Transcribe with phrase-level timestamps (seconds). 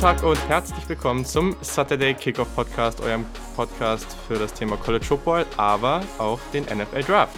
[0.00, 5.44] Tag und herzlich willkommen zum Saturday Kickoff Podcast, eurem Podcast für das Thema College Football,
[5.58, 7.36] aber auch den NFL Draft.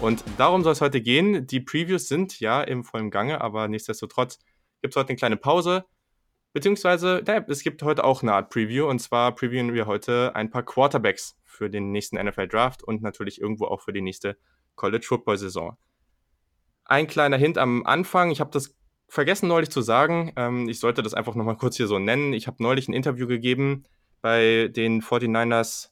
[0.00, 1.46] Und darum soll es heute gehen.
[1.46, 4.38] Die Previews sind ja im vollen Gange, aber nichtsdestotrotz
[4.80, 5.84] gibt es heute eine kleine Pause.
[6.54, 10.48] Beziehungsweise, ja, es gibt heute auch eine Art Preview und zwar previewen wir heute ein
[10.48, 14.38] paar Quarterbacks für den nächsten NFL Draft und natürlich irgendwo auch für die nächste
[14.76, 15.76] College Football Saison.
[16.86, 18.74] Ein kleiner Hint am Anfang, ich habe das
[19.12, 22.32] vergessen neulich zu sagen, ähm, ich sollte das einfach nochmal kurz hier so nennen.
[22.32, 23.84] Ich habe neulich ein Interview gegeben
[24.22, 25.90] bei den 49ers,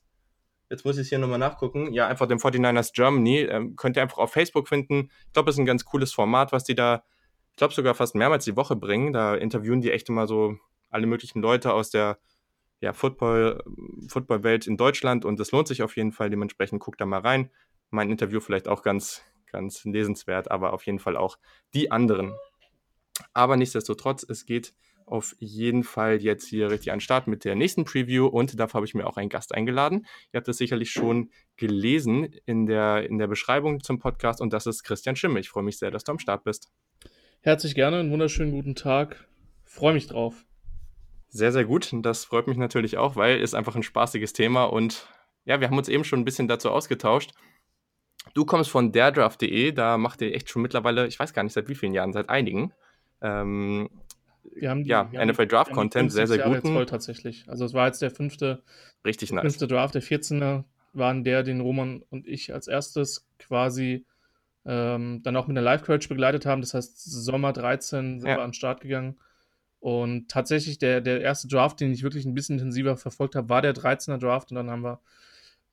[0.71, 4.03] jetzt muss ich es hier nochmal nachgucken, ja, einfach dem 49ers Germany, ähm, könnt ihr
[4.03, 5.11] einfach auf Facebook finden.
[5.27, 7.05] Ich glaube, das ist ein ganz cooles Format, was die da,
[7.51, 9.13] ich glaube sogar fast mehrmals die Woche bringen.
[9.13, 10.57] Da interviewen die echt immer so
[10.89, 12.19] alle möglichen Leute aus der
[12.81, 13.63] ja, Football,
[14.09, 16.31] Football-Welt in Deutschland und das lohnt sich auf jeden Fall.
[16.31, 17.51] Dementsprechend guckt da mal rein.
[17.91, 19.21] Mein Interview vielleicht auch ganz,
[19.53, 21.37] ganz lesenswert, aber auf jeden Fall auch
[21.75, 22.33] die anderen.
[23.33, 24.75] Aber nichtsdestotrotz, es geht
[25.11, 28.75] auf jeden Fall jetzt hier richtig an den Start mit der nächsten Preview und dafür
[28.79, 30.07] habe ich mir auch einen Gast eingeladen.
[30.33, 34.67] Ihr habt das sicherlich schon gelesen in der, in der Beschreibung zum Podcast und das
[34.67, 35.41] ist Christian Schimme.
[35.41, 36.71] Ich freue mich sehr, dass du am Start bist.
[37.41, 39.27] Herzlich gerne, einen wunderschönen guten Tag.
[39.65, 40.45] Freue mich drauf.
[41.29, 41.91] Sehr, sehr gut.
[42.03, 45.09] Das freut mich natürlich auch, weil es einfach ein spaßiges Thema und
[45.45, 47.33] ja, wir haben uns eben schon ein bisschen dazu ausgetauscht.
[48.35, 51.69] Du kommst von derdraft.de, da macht ihr echt schon mittlerweile, ich weiß gar nicht seit
[51.69, 52.73] wie vielen Jahren, seit einigen,
[53.23, 53.89] ähm,
[54.55, 56.63] wir haben die, ja, NFL Draft Content, sehr, sehr gut.
[56.63, 57.45] voll tatsächlich.
[57.49, 58.63] Also es war jetzt der fünfte,
[59.05, 59.43] Richtig nice.
[59.43, 64.07] fünfte Draft, der 14er waren der, den Roman und ich als erstes quasi
[64.65, 66.61] ähm, dann auch mit einer Live-Coach begleitet haben.
[66.61, 68.37] Das heißt, Sommer 13 sind ja.
[68.37, 69.19] wir an den Start gegangen.
[69.79, 73.63] Und tatsächlich der, der erste Draft, den ich wirklich ein bisschen intensiver verfolgt habe, war
[73.63, 74.51] der 13er Draft.
[74.51, 75.01] Und dann haben wir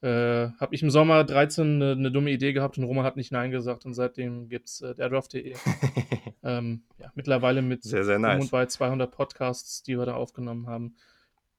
[0.01, 3.31] äh, habe ich im Sommer 13 eine, eine, dumme Idee gehabt und Roman hat nicht
[3.31, 5.55] Nein gesagt und seitdem gibt es äh, derdraft.de.
[6.43, 8.43] ähm, ja, mittlerweile mit sehr, sehr nice.
[8.43, 10.95] und bei 200 Podcasts, die wir da aufgenommen haben.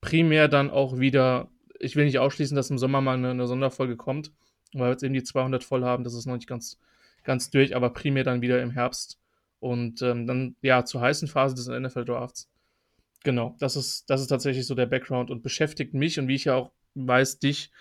[0.00, 1.48] Primär dann auch wieder,
[1.80, 4.32] ich will nicht ausschließen, dass im Sommer mal eine, eine Sonderfolge kommt,
[4.72, 6.78] weil wir jetzt eben die 200 voll haben, das ist noch nicht ganz,
[7.24, 9.18] ganz durch, aber primär dann wieder im Herbst
[9.58, 12.48] und ähm, dann ja zur heißen Phase des NFL Drafts.
[13.24, 16.44] Genau, das ist, das ist tatsächlich so der Background und beschäftigt mich und wie ich
[16.44, 17.72] ja auch weiß, dich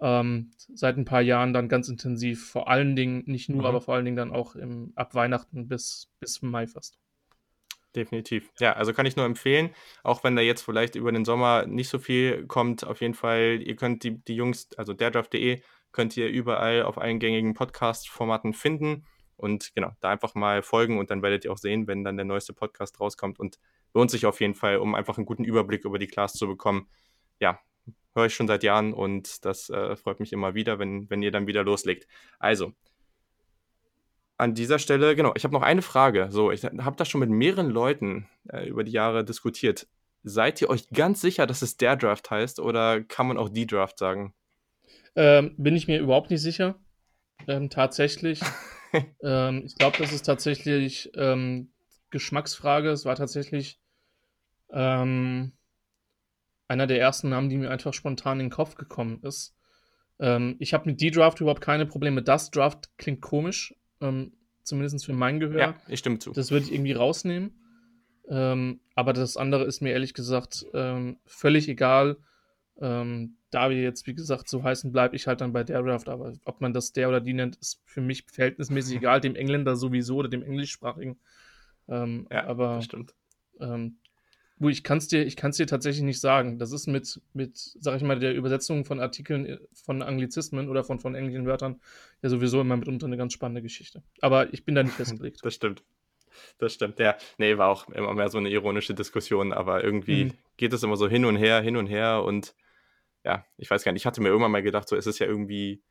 [0.00, 3.66] ähm, seit ein paar Jahren dann ganz intensiv, vor allen Dingen, nicht nur, mhm.
[3.66, 6.98] aber vor allen Dingen dann auch im, ab Weihnachten bis, bis Mai fast.
[7.94, 8.50] Definitiv.
[8.60, 9.70] Ja, also kann ich nur empfehlen,
[10.04, 13.60] auch wenn da jetzt vielleicht über den Sommer nicht so viel kommt, auf jeden Fall,
[13.64, 19.04] ihr könnt die, die Jungs, also derdraft.de, könnt ihr überall auf allen gängigen Podcast-Formaten finden
[19.36, 22.26] und genau, da einfach mal folgen und dann werdet ihr auch sehen, wenn dann der
[22.26, 23.58] neueste Podcast rauskommt und
[23.92, 26.88] lohnt sich auf jeden Fall, um einfach einen guten Überblick über die Class zu bekommen.
[27.40, 27.58] Ja,
[28.14, 31.30] höre ich schon seit Jahren und das äh, freut mich immer wieder, wenn, wenn ihr
[31.30, 32.06] dann wieder loslegt.
[32.38, 32.72] Also,
[34.36, 36.28] an dieser Stelle, genau, ich habe noch eine Frage.
[36.30, 39.86] So, ich habe das schon mit mehreren Leuten äh, über die Jahre diskutiert.
[40.22, 43.66] Seid ihr euch ganz sicher, dass es der Draft heißt oder kann man auch die
[43.66, 44.34] Draft sagen?
[45.14, 46.76] Ähm, bin ich mir überhaupt nicht sicher.
[47.48, 48.40] Ähm, tatsächlich.
[49.22, 51.72] ähm, ich glaube, das ist tatsächlich ähm,
[52.10, 52.90] Geschmacksfrage.
[52.90, 53.78] Es war tatsächlich
[54.72, 55.52] ähm,
[56.70, 59.56] einer der ersten Namen, die mir einfach spontan in den Kopf gekommen ist.
[60.20, 62.22] Ähm, ich habe mit D-Draft überhaupt keine Probleme.
[62.22, 64.32] Das Draft klingt komisch, ähm,
[64.62, 65.58] zumindest für mein Gehör.
[65.58, 66.30] Ja, ich stimme zu.
[66.30, 67.50] Das würde ich irgendwie rausnehmen.
[68.28, 72.18] Ähm, aber das andere ist mir ehrlich gesagt ähm, völlig egal.
[72.80, 76.08] Ähm, da wir jetzt, wie gesagt, so heißen, bleibe ich halt dann bei der Draft.
[76.08, 79.20] Aber ob man das der oder die nennt, ist für mich verhältnismäßig egal.
[79.20, 81.18] Dem Engländer sowieso oder dem Englischsprachigen.
[81.88, 83.12] Ähm, ja, aber stimmt.
[84.60, 86.58] Du, ich kann es dir, dir tatsächlich nicht sagen.
[86.58, 90.84] Das ist mit, mit, sag ich mal, der Übersetzung von Artikeln äh, von Anglizismen oder
[90.84, 91.80] von, von englischen Wörtern
[92.22, 94.02] ja sowieso immer mitunter eine ganz spannende Geschichte.
[94.20, 95.40] Aber ich bin da nicht festgelegt.
[95.42, 95.82] Das stimmt.
[96.58, 97.16] Das stimmt, ja.
[97.38, 100.32] Nee, war auch immer mehr so eine ironische Diskussion, aber irgendwie mhm.
[100.56, 102.54] geht es immer so hin und her, hin und her und
[103.24, 105.26] ja, ich weiß gar nicht, ich hatte mir irgendwann mal gedacht, so ist es ja
[105.26, 105.82] irgendwie,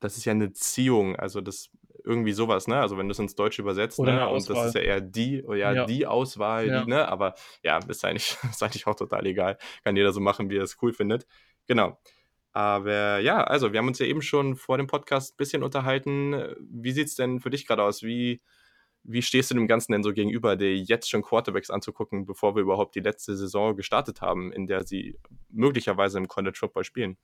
[0.00, 1.70] das ist ja eine Ziehung, also das
[2.08, 2.80] irgendwie sowas, ne?
[2.80, 4.28] Also wenn du es ins Deutsche übersetzt, Oder ne?
[4.28, 5.86] Und das ist ja eher die, ja, ja.
[5.86, 6.82] die Auswahl, ja.
[6.82, 7.06] Die, ne?
[7.06, 9.58] Aber ja, ist eigentlich, ist eigentlich auch total egal.
[9.84, 11.26] Kann jeder so machen, wie er es cool findet.
[11.66, 11.98] Genau.
[12.52, 16.56] Aber ja, also wir haben uns ja eben schon vor dem Podcast ein bisschen unterhalten.
[16.60, 18.02] Wie sieht es denn für dich gerade aus?
[18.02, 18.40] Wie,
[19.04, 22.62] wie stehst du dem Ganzen denn so gegenüber, dir jetzt schon Quarterbacks anzugucken, bevor wir
[22.62, 25.18] überhaupt die letzte Saison gestartet haben, in der sie
[25.50, 27.18] möglicherweise im College Football spielen?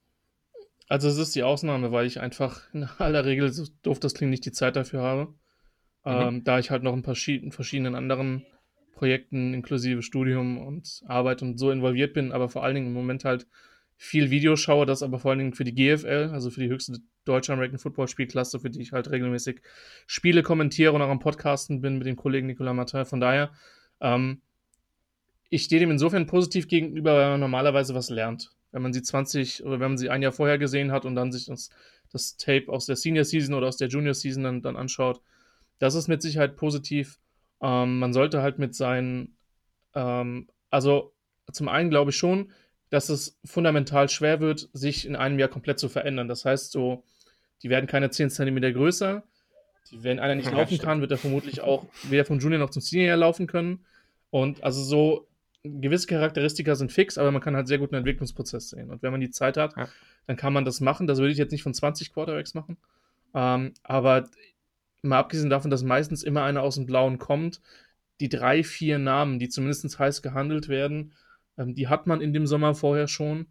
[0.87, 4.31] Also es ist die Ausnahme, weil ich einfach in aller Regel, so doof das klingt,
[4.31, 5.27] nicht die Zeit dafür habe.
[6.05, 6.11] Mhm.
[6.11, 7.03] Ähm, da ich halt noch in
[7.51, 8.45] verschiedenen anderen
[8.93, 13.25] Projekten inklusive Studium und Arbeit und so involviert bin, aber vor allen Dingen im Moment
[13.25, 13.47] halt
[13.97, 16.99] viel Video schaue, das aber vor allen Dingen für die GFL, also für die höchste
[17.23, 19.61] deutsche American Football Spielklasse, für die ich halt regelmäßig
[20.05, 23.05] Spiele kommentiere und auch am Podcasten bin mit dem Kollegen Nicolas Martin.
[23.05, 23.51] Von daher,
[23.99, 24.41] ähm,
[25.49, 28.51] ich stehe dem insofern positiv gegenüber, weil man normalerweise was lernt.
[28.75, 31.31] Wenn man sie 20 oder wenn man sie ein Jahr vorher gesehen hat und dann
[31.31, 31.69] sich das,
[32.11, 35.21] das Tape aus der Senior Season oder aus der Junior Season dann, dann anschaut,
[35.79, 37.17] das ist mit Sicherheit positiv.
[37.61, 39.37] Ähm, man sollte halt mit seinen,
[39.93, 41.13] ähm, also
[41.53, 42.51] zum einen glaube ich schon,
[42.89, 46.27] dass es fundamental schwer wird, sich in einem Jahr komplett zu verändern.
[46.27, 47.05] Das heißt, so,
[47.63, 49.23] die werden keine 10 cm größer.
[49.89, 52.81] Die, wenn einer nicht laufen kann, wird er vermutlich auch weder vom Junior noch zum
[52.81, 53.85] Senior laufen können.
[54.31, 55.29] Und also so
[55.65, 58.89] gewisse Charakteristika sind fix, aber man kann halt sehr gut einen Entwicklungsprozess sehen.
[58.89, 59.87] Und wenn man die Zeit hat, ja.
[60.27, 61.07] dann kann man das machen.
[61.07, 62.77] Das würde ich jetzt nicht von 20 Quarterbacks machen.
[63.33, 64.29] Ähm, aber
[65.01, 67.61] mal abgesehen davon, dass meistens immer einer aus dem Blauen kommt,
[68.19, 71.13] die drei, vier Namen, die zumindest heiß gehandelt werden,
[71.57, 73.47] ähm, die hat man in dem Sommer vorher schon.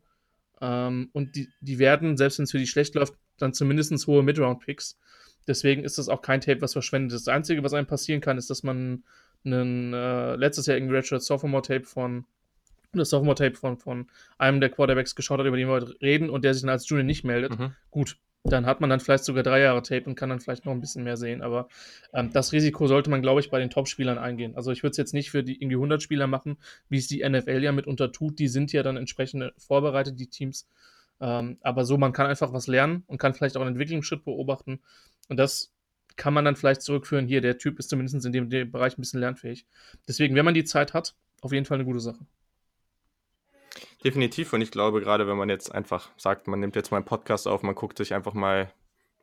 [0.60, 4.22] Ähm, und die, die werden, selbst wenn es für die schlecht läuft, dann zumindest hohe
[4.22, 4.98] Midround-Picks.
[5.46, 7.26] Deswegen ist das auch kein Tape, was verschwendet ist.
[7.26, 9.04] Das Einzige, was einem passieren kann, ist, dass man
[9.44, 12.24] einen, äh, letztes Jahr irgendwie Redshirt Sophomore-Tape von
[12.92, 14.06] das Sophomore-Tape von, von
[14.38, 16.88] einem der Quarterbacks geschaut hat, über den wir heute reden und der sich dann als
[16.88, 17.58] Junior nicht meldet.
[17.58, 17.72] Mhm.
[17.90, 20.72] Gut, dann hat man dann vielleicht sogar drei Jahre Tape und kann dann vielleicht noch
[20.72, 21.42] ein bisschen mehr sehen.
[21.42, 21.68] Aber
[22.12, 24.54] ähm, das Risiko sollte man, glaube ich, bei den Top-Spielern eingehen.
[24.54, 26.58] Also ich würde es jetzt nicht für die irgendwie 100 Spieler machen,
[26.88, 28.38] wie es die NFL ja mitunter tut.
[28.38, 30.68] Die sind ja dann entsprechend vorbereitet, die Teams.
[31.20, 34.80] Ähm, aber so, man kann einfach was lernen und kann vielleicht auch einen Entwicklungsschritt beobachten.
[35.28, 35.72] Und das
[36.16, 37.26] kann man dann vielleicht zurückführen.
[37.26, 39.66] Hier, der Typ ist zumindest in dem, dem Bereich ein bisschen lernfähig.
[40.06, 42.24] Deswegen, wenn man die Zeit hat, auf jeden Fall eine gute Sache.
[44.04, 44.52] Definitiv.
[44.52, 47.48] Und ich glaube, gerade wenn man jetzt einfach sagt, man nimmt jetzt mal einen Podcast
[47.48, 48.70] auf, man guckt sich einfach mal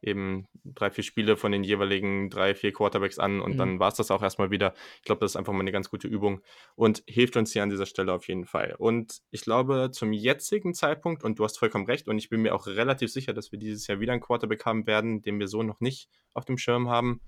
[0.02, 3.58] eben drei, vier Spiele von den jeweiligen drei, vier Quarterbacks an und mhm.
[3.58, 4.74] dann war es das auch erstmal wieder.
[4.98, 6.42] Ich glaube, das ist einfach mal eine ganz gute Übung
[6.76, 8.76] und hilft uns hier an dieser Stelle auf jeden Fall.
[8.78, 12.56] Und ich glaube, zum jetzigen Zeitpunkt, und du hast vollkommen recht, und ich bin mir
[12.56, 15.64] auch relativ sicher, dass wir dieses Jahr wieder einen Quarterback haben werden, den wir so
[15.64, 17.22] noch nicht auf dem Schirm haben.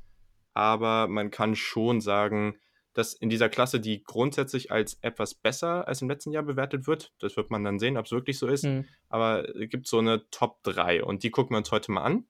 [0.54, 2.58] Aber man kann schon sagen,
[2.94, 7.12] dass in dieser Klasse die grundsätzlich als etwas besser als im letzten Jahr bewertet wird.
[7.20, 8.66] Das wird man dann sehen, ob es wirklich so ist.
[8.66, 8.86] Mhm.
[9.10, 12.26] Aber es gibt so eine Top 3 und die gucken wir uns heute mal an.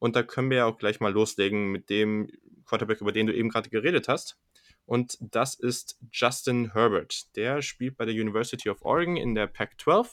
[0.00, 2.28] Und da können wir ja auch gleich mal loslegen mit dem
[2.66, 4.36] Quarterback, über den du eben gerade geredet hast.
[4.86, 7.36] Und das ist Justin Herbert.
[7.36, 10.08] Der spielt bei der University of Oregon in der Pac-12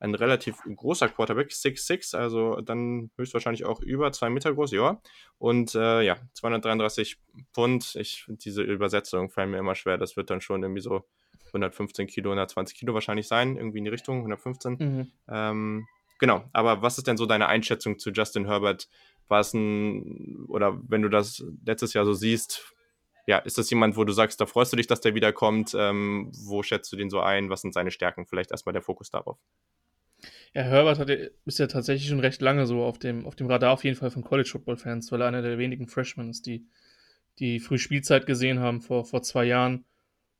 [0.00, 5.00] ein relativ großer Quarterback, 6'6, also dann höchstwahrscheinlich auch über zwei Meter groß, ja.
[5.38, 7.18] Und äh, ja, 233
[7.52, 7.96] Pfund.
[7.96, 9.98] Ich, diese Übersetzung fallen mir immer schwer.
[9.98, 11.04] Das wird dann schon irgendwie so
[11.48, 14.76] 115 Kilo, 120 Kilo wahrscheinlich sein, irgendwie in die Richtung, 115.
[14.78, 15.12] Mhm.
[15.28, 15.86] Ähm,
[16.18, 18.88] genau, aber was ist denn so deine Einschätzung zu Justin Herbert?
[19.28, 22.74] War es ein, oder wenn du das letztes Jahr so siehst,
[23.26, 25.74] ja, ist das jemand, wo du sagst, da freust du dich, dass der wiederkommt?
[25.78, 27.50] Ähm, wo schätzt du den so ein?
[27.50, 28.26] Was sind seine Stärken?
[28.26, 29.38] Vielleicht erstmal der Fokus darauf.
[30.54, 33.72] Ja, Herbert hat, ist ja tatsächlich schon recht lange so auf dem, auf dem Radar
[33.72, 36.66] auf jeden Fall von College Football Fans, weil er einer der wenigen Freshmen ist, die
[37.38, 39.84] die früh Spielzeit gesehen haben vor, vor zwei Jahren.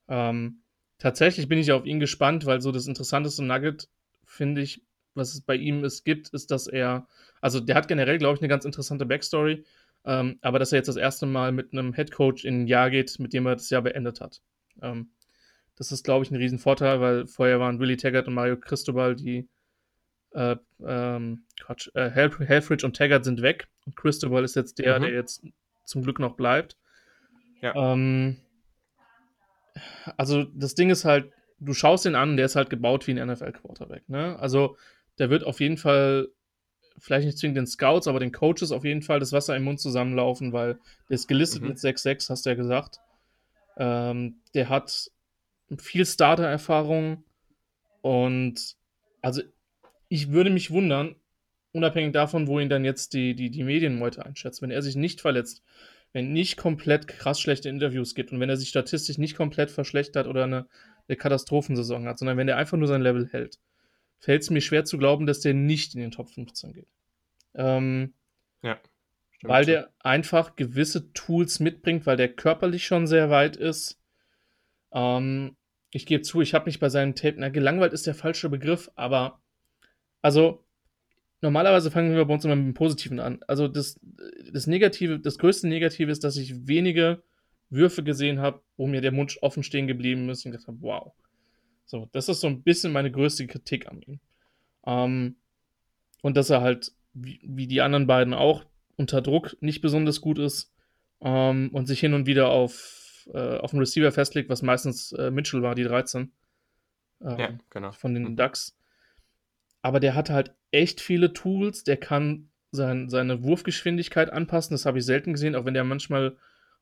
[0.08, 0.62] Ähm,
[0.98, 3.88] tatsächlich bin ich auf ihn gespannt, weil so das interessanteste Nugget,
[4.24, 4.82] finde ich,
[5.18, 7.06] was es bei ihm ist, gibt, ist, dass er,
[7.40, 9.64] also der hat generell, glaube ich, eine ganz interessante Backstory,
[10.04, 12.90] ähm, aber dass er jetzt das erste Mal mit einem Head Coach in ein Jahr
[12.90, 14.40] geht, mit dem er das Jahr beendet hat.
[14.80, 15.10] Ähm,
[15.76, 19.48] das ist, glaube ich, ein Riesenvorteil, weil vorher waren Willie Taggart und Mario Cristobal die
[20.32, 25.02] äh, ähm, Quatsch, äh, Helfrich und Taggart sind weg und Cristobal ist jetzt der, mhm.
[25.02, 25.42] der jetzt
[25.84, 26.76] zum Glück noch bleibt.
[27.60, 27.74] Ja.
[27.74, 28.38] Ähm,
[30.16, 33.28] also das Ding ist halt, du schaust ihn an, der ist halt gebaut wie ein
[33.28, 34.08] NFL-Quarterback.
[34.08, 34.38] Ne?
[34.38, 34.76] Also
[35.18, 36.28] der wird auf jeden Fall,
[36.98, 39.80] vielleicht nicht zwingend den Scouts, aber den Coaches auf jeden Fall das Wasser im Mund
[39.80, 41.68] zusammenlaufen, weil der ist gelistet mhm.
[41.68, 42.98] mit 6-6, hast du ja gesagt.
[43.76, 45.10] Ähm, der hat
[45.78, 47.24] viel Starter-Erfahrung
[48.00, 48.76] und
[49.20, 49.42] also
[50.08, 51.16] ich würde mich wundern,
[51.72, 55.20] unabhängig davon, wo ihn dann jetzt die, die, die Medienmeute einschätzt, wenn er sich nicht
[55.20, 55.62] verletzt,
[56.12, 60.26] wenn nicht komplett krass schlechte Interviews gibt und wenn er sich statistisch nicht komplett verschlechtert
[60.26, 60.66] oder eine,
[61.06, 63.58] eine Katastrophensaison hat, sondern wenn er einfach nur sein Level hält,
[64.18, 66.88] fällt es mir schwer zu glauben, dass der nicht in den Top 15 geht.
[67.54, 68.14] Ähm,
[68.62, 68.78] ja.
[69.42, 69.70] Weil so.
[69.70, 74.00] der einfach gewisse Tools mitbringt, weil der körperlich schon sehr weit ist.
[74.92, 75.56] Ähm,
[75.90, 78.90] ich gebe zu, ich habe mich bei seinen Tape, na, gelangweilt ist der falsche Begriff,
[78.94, 79.40] aber
[80.22, 80.64] also,
[81.40, 83.40] normalerweise fangen wir bei uns immer mit dem Positiven an.
[83.46, 84.00] Also, das,
[84.52, 87.22] das Negative, das größte Negative ist, dass ich wenige
[87.70, 91.12] Würfe gesehen habe, wo mir der Mund offen stehen geblieben ist und gedacht habe, wow.
[91.88, 94.20] So, das ist so ein bisschen meine größte Kritik an ihm.
[94.86, 95.36] Ähm,
[96.22, 98.64] und dass er halt, wie, wie, die anderen beiden auch,
[98.96, 100.72] unter Druck nicht besonders gut ist
[101.20, 105.30] ähm, und sich hin und wieder auf, äh, auf einen Receiver festlegt, was meistens äh,
[105.32, 106.32] Mitchell war, die 13.
[107.20, 107.92] Ähm, ja, genau.
[107.92, 108.36] Von den mhm.
[108.36, 108.78] Ducks
[109.82, 111.84] aber der hat halt echt viele Tools.
[111.84, 114.74] Der kann sein, seine Wurfgeschwindigkeit anpassen.
[114.74, 116.36] Das habe ich selten gesehen, auch wenn der manchmal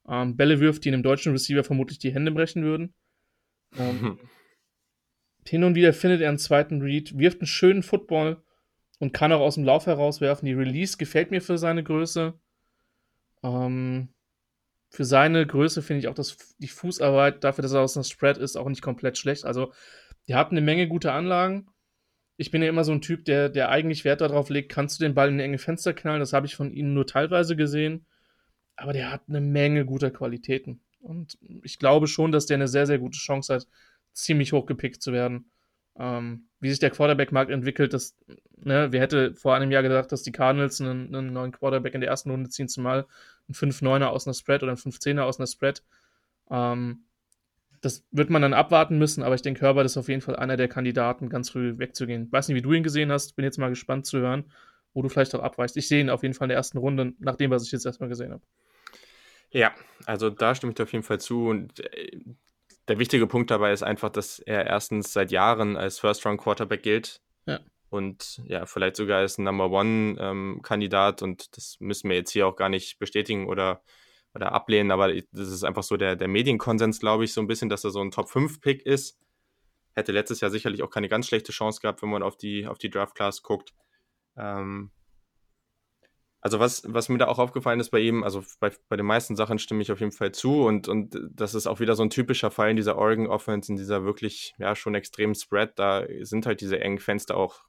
[0.08, 2.94] ähm, Bälle wirft, die einem deutschen Receiver vermutlich die Hände brechen würden.
[5.48, 8.42] Hin und wieder findet er einen zweiten Read, wirft einen schönen Football
[8.98, 10.46] und kann auch aus dem Lauf herauswerfen.
[10.46, 12.34] Die Release gefällt mir für seine Größe.
[13.42, 14.08] Ähm,
[14.90, 18.38] für seine Größe finde ich auch das, die Fußarbeit, dafür, dass er aus einem Spread
[18.38, 19.44] ist, auch nicht komplett schlecht.
[19.44, 19.72] Also,
[20.28, 21.68] der hat eine Menge gute Anlagen.
[22.36, 25.04] Ich bin ja immer so ein Typ, der, der eigentlich Wert darauf legt, kannst du
[25.04, 26.20] den Ball in enge Fenster knallen.
[26.20, 28.06] Das habe ich von ihm nur teilweise gesehen.
[28.76, 30.80] Aber der hat eine Menge guter Qualitäten.
[31.00, 33.66] Und ich glaube schon, dass der eine sehr, sehr gute Chance hat,
[34.16, 35.50] ziemlich hoch gepickt zu werden.
[35.98, 38.16] Ähm, wie sich der Quarterback-Markt entwickelt, das,
[38.56, 42.00] ne, wer hätte vor einem Jahr gedacht, dass die Cardinals einen, einen neuen Quarterback in
[42.00, 43.06] der ersten Runde ziehen, zumal
[43.48, 45.82] ein 5-9er aus einer Spread oder ein 5-10er aus einer Spread.
[46.50, 47.04] Ähm,
[47.80, 50.56] das wird man dann abwarten müssen, aber ich denke, Herbert ist auf jeden Fall einer
[50.56, 52.30] der Kandidaten, ganz früh wegzugehen.
[52.32, 54.44] Weiß nicht, wie du ihn gesehen hast, bin jetzt mal gespannt zu hören,
[54.92, 55.76] wo du vielleicht auch abweichst.
[55.76, 57.86] Ich sehe ihn auf jeden Fall in der ersten Runde, nach dem, was ich jetzt
[57.86, 58.42] erstmal gesehen habe.
[59.50, 59.72] Ja,
[60.04, 61.48] also da stimme ich dir auf jeden Fall zu.
[61.48, 62.18] Und äh,
[62.88, 67.20] der wichtige Punkt dabei ist einfach, dass er erstens seit Jahren als First-Round-Quarterback gilt.
[67.46, 67.60] Ja.
[67.88, 71.22] Und ja, vielleicht sogar als Number One-Kandidat.
[71.22, 73.82] Ähm, und das müssen wir jetzt hier auch gar nicht bestätigen oder,
[74.34, 74.90] oder ablehnen.
[74.90, 77.90] Aber das ist einfach so der, der Medienkonsens, glaube ich, so ein bisschen, dass er
[77.90, 79.18] so ein Top-5-Pick ist.
[79.94, 82.78] Hätte letztes Jahr sicherlich auch keine ganz schlechte Chance gehabt, wenn man auf die, auf
[82.78, 83.72] die Draft-Class guckt.
[84.36, 84.90] Ähm,
[86.40, 89.36] also was, was mir da auch aufgefallen ist bei ihm, also bei, bei den meisten
[89.36, 92.10] Sachen stimme ich auf jeden Fall zu und, und das ist auch wieder so ein
[92.10, 96.46] typischer Fall in dieser Oregon Offense, in dieser wirklich, ja, schon extremen Spread, da sind
[96.46, 97.64] halt diese engen Fenster auch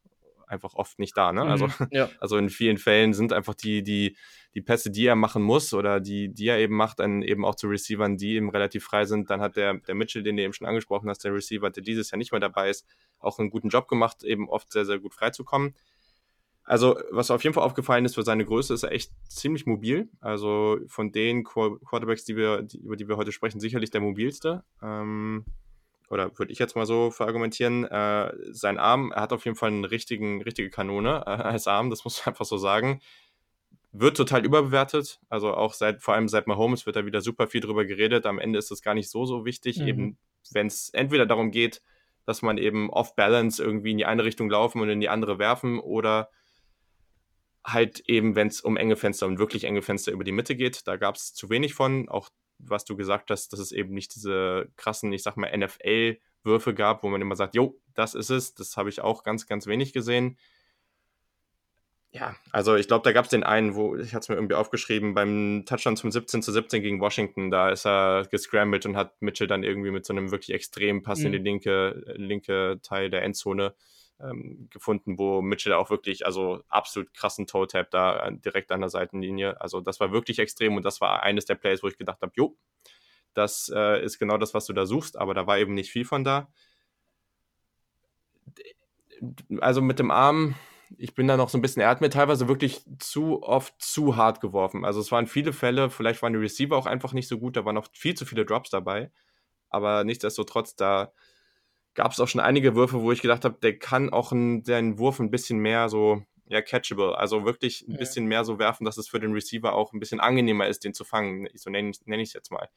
[0.47, 1.43] einfach oft nicht da, ne?
[1.43, 2.09] Also, mhm, ja.
[2.19, 4.17] also in vielen Fällen sind einfach die, die,
[4.55, 7.55] die Pässe, die er machen muss oder die, die er eben macht, dann eben auch
[7.55, 9.29] zu Receivern, die eben relativ frei sind.
[9.29, 12.11] Dann hat der, der Mitchell, den du eben schon angesprochen hast, der Receiver, der dieses
[12.11, 12.85] Jahr nicht mehr dabei ist,
[13.19, 15.75] auch einen guten Job gemacht, eben oft sehr, sehr gut freizukommen.
[16.67, 20.09] Also, was auf jeden Fall aufgefallen ist, für seine Größe ist er echt ziemlich mobil.
[20.19, 24.65] Also von den Quarterbacks, die wir, die, über die wir heute sprechen, sicherlich der mobilste.
[24.83, 25.45] Ähm,
[26.09, 27.85] oder würde ich jetzt mal so verargumentieren.
[27.85, 31.89] Äh, sein Arm, er hat auf jeden Fall eine richtigen, richtige Kanone äh, als Arm,
[31.89, 32.99] das muss man einfach so sagen.
[33.93, 35.21] Wird total überbewertet.
[35.29, 38.25] Also auch seit, vor allem seit Mahomes wird da wieder super viel drüber geredet.
[38.25, 39.79] Am Ende ist das gar nicht so, so wichtig.
[39.79, 39.87] Mhm.
[39.87, 40.17] Eben,
[40.51, 41.81] wenn es entweder darum geht,
[42.25, 45.79] dass man eben off-balance irgendwie in die eine Richtung laufen und in die andere werfen
[45.79, 46.29] oder
[47.67, 50.87] halt eben, wenn es um enge Fenster und wirklich enge Fenster über die Mitte geht,
[50.87, 52.07] da gab es zu wenig von.
[52.09, 56.73] Auch was du gesagt hast, dass es eben nicht diese krassen, ich sag mal, NFL-Würfe
[56.73, 58.55] gab, wo man immer sagt, jo, das ist es.
[58.55, 60.37] Das habe ich auch ganz, ganz wenig gesehen.
[62.11, 64.55] Ja, also ich glaube, da gab es den einen, wo, ich hatte es mir irgendwie
[64.55, 69.21] aufgeschrieben, beim Touchdown zum 17 zu 17 gegen Washington, da ist er gescrambled und hat
[69.21, 71.27] Mitchell dann irgendwie mit so einem wirklich extremen Pass mhm.
[71.27, 73.75] in die linke, linke Teil der Endzone
[74.19, 79.59] ähm, gefunden, wo Mitchell auch wirklich, also absolut krassen Toe-Tap da direkt an der Seitenlinie.
[79.61, 82.31] Also das war wirklich extrem und das war eines der Plays, wo ich gedacht habe,
[82.35, 82.57] jo,
[83.33, 86.05] das äh, ist genau das, was du da suchst, aber da war eben nicht viel
[86.05, 86.49] von da.
[89.59, 90.55] Also mit dem Arm,
[90.97, 94.15] ich bin da noch so ein bisschen, er hat mir teilweise wirklich zu oft zu
[94.15, 94.85] hart geworfen.
[94.85, 97.65] Also es waren viele Fälle, vielleicht waren die Receiver auch einfach nicht so gut, da
[97.65, 99.11] waren noch viel zu viele Drops dabei.
[99.69, 101.11] Aber nichtsdestotrotz, da
[101.97, 104.99] gab es auch schon einige Würfe, wo ich gedacht habe, der kann auch einen, den
[104.99, 107.97] Wurf ein bisschen mehr so ja, catchable, also wirklich ein ja.
[107.97, 110.93] bisschen mehr so werfen, dass es für den Receiver auch ein bisschen angenehmer ist, den
[110.93, 111.49] zu fangen.
[111.55, 112.69] So nenne nenn ich es jetzt mal.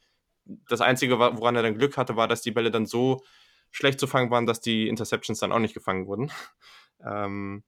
[0.70, 3.22] Das Einzige, woran er dann Glück hatte, war, dass die Bälle dann so
[3.70, 6.32] schlecht zu fangen waren, dass die Interceptions dann auch nicht gefangen wurden.
[7.02, 7.64] Ähm,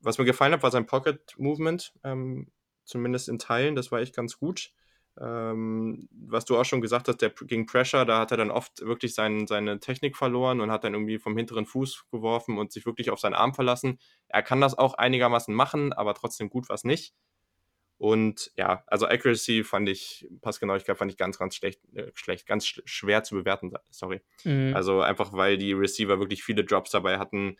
[0.00, 2.50] was mir gefallen hat, war sein Pocket Movement, ähm,
[2.82, 4.72] zumindest in Teilen, das war echt ganz gut.
[5.20, 8.80] Ähm, was du auch schon gesagt hast, der gegen Pressure, da hat er dann oft
[8.80, 12.84] wirklich sein, seine Technik verloren und hat dann irgendwie vom hinteren Fuß geworfen und sich
[12.84, 14.00] wirklich auf seinen Arm verlassen.
[14.28, 17.14] Er kann das auch einigermaßen machen, aber trotzdem gut was nicht.
[17.96, 22.66] Und ja, also Accuracy fand ich, Passgenauigkeit fand ich ganz, ganz schlecht, äh, schlecht ganz
[22.66, 24.20] sch schwer zu bewerten, sorry.
[24.42, 24.72] Mhm.
[24.74, 27.56] Also einfach, weil die Receiver wirklich viele Drops dabei hatten.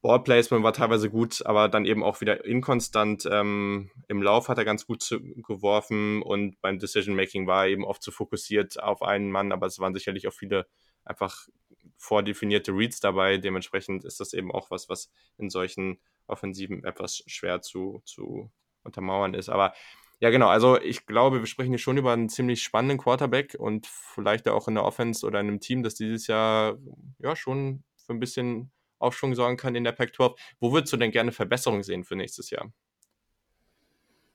[0.00, 3.28] Ballplacement war teilweise gut, aber dann eben auch wieder inkonstant.
[3.30, 7.70] Ähm, Im Lauf hat er ganz gut zu, geworfen und beim Decision Making war er
[7.70, 10.66] eben oft zu fokussiert auf einen Mann, aber es waren sicherlich auch viele
[11.04, 11.48] einfach
[11.96, 13.38] vordefinierte Reads dabei.
[13.38, 18.52] Dementsprechend ist das eben auch was, was in solchen Offensiven etwas schwer zu, zu
[18.84, 19.48] untermauern ist.
[19.48, 19.74] Aber
[20.20, 20.48] ja, genau.
[20.48, 24.68] Also ich glaube, wir sprechen hier schon über einen ziemlich spannenden Quarterback und vielleicht auch
[24.68, 26.78] in der Offense oder in einem Team, das dieses Jahr
[27.18, 30.36] ja schon für ein bisschen Aufschwung sorgen kann in der Pac-12.
[30.60, 32.72] Wo würdest du denn gerne Verbesserungen sehen für nächstes Jahr?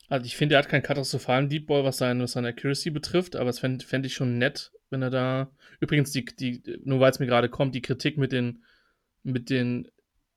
[0.09, 3.35] Also ich finde, er hat keinen katastrophalen Deep Ball, was, sein, was seine Accuracy betrifft,
[3.35, 5.51] aber es fände fänd ich schon nett, wenn er da.
[5.79, 8.63] Übrigens, die, die, nur weil es mir gerade kommt, die Kritik mit den,
[9.23, 9.89] mit den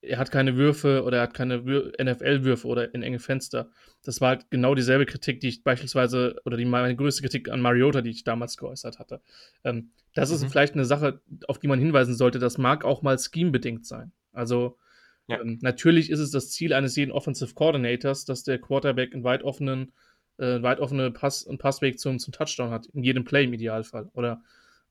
[0.06, 3.70] er hat keine Würfe oder er hat keine NFL-Würfe oder in enge Fenster.
[4.04, 7.60] Das war halt genau dieselbe Kritik, die ich beispielsweise, oder die meine größte Kritik an
[7.60, 9.20] Mariota, die ich damals geäußert hatte.
[9.64, 10.36] Ähm, das mhm.
[10.36, 12.38] ist vielleicht eine Sache, auf die man hinweisen sollte.
[12.38, 14.12] Das mag auch mal scheme-bedingt sein.
[14.32, 14.78] Also
[15.28, 15.40] ja.
[15.40, 19.42] ähm, natürlich ist es das Ziel eines jeden Offensive Coordinators, dass der Quarterback einen weit
[19.42, 19.92] offenen,
[20.38, 24.08] äh, weit offene Pass, einen Passweg zum, zum Touchdown hat, in jedem Play im Idealfall.
[24.14, 24.42] Oder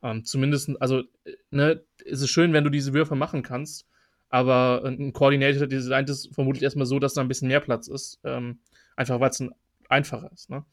[0.04, 3.88] ähm, zumindest, also, äh, ne, ist es schön, wenn du diese Würfe machen kannst
[4.30, 8.20] aber ein Coordinator designt es vermutlich erstmal so, dass da ein bisschen mehr Platz ist.
[8.24, 8.60] Ähm,
[8.96, 9.44] einfach weil es
[9.90, 10.50] einfacher ist.
[10.50, 10.66] Ne?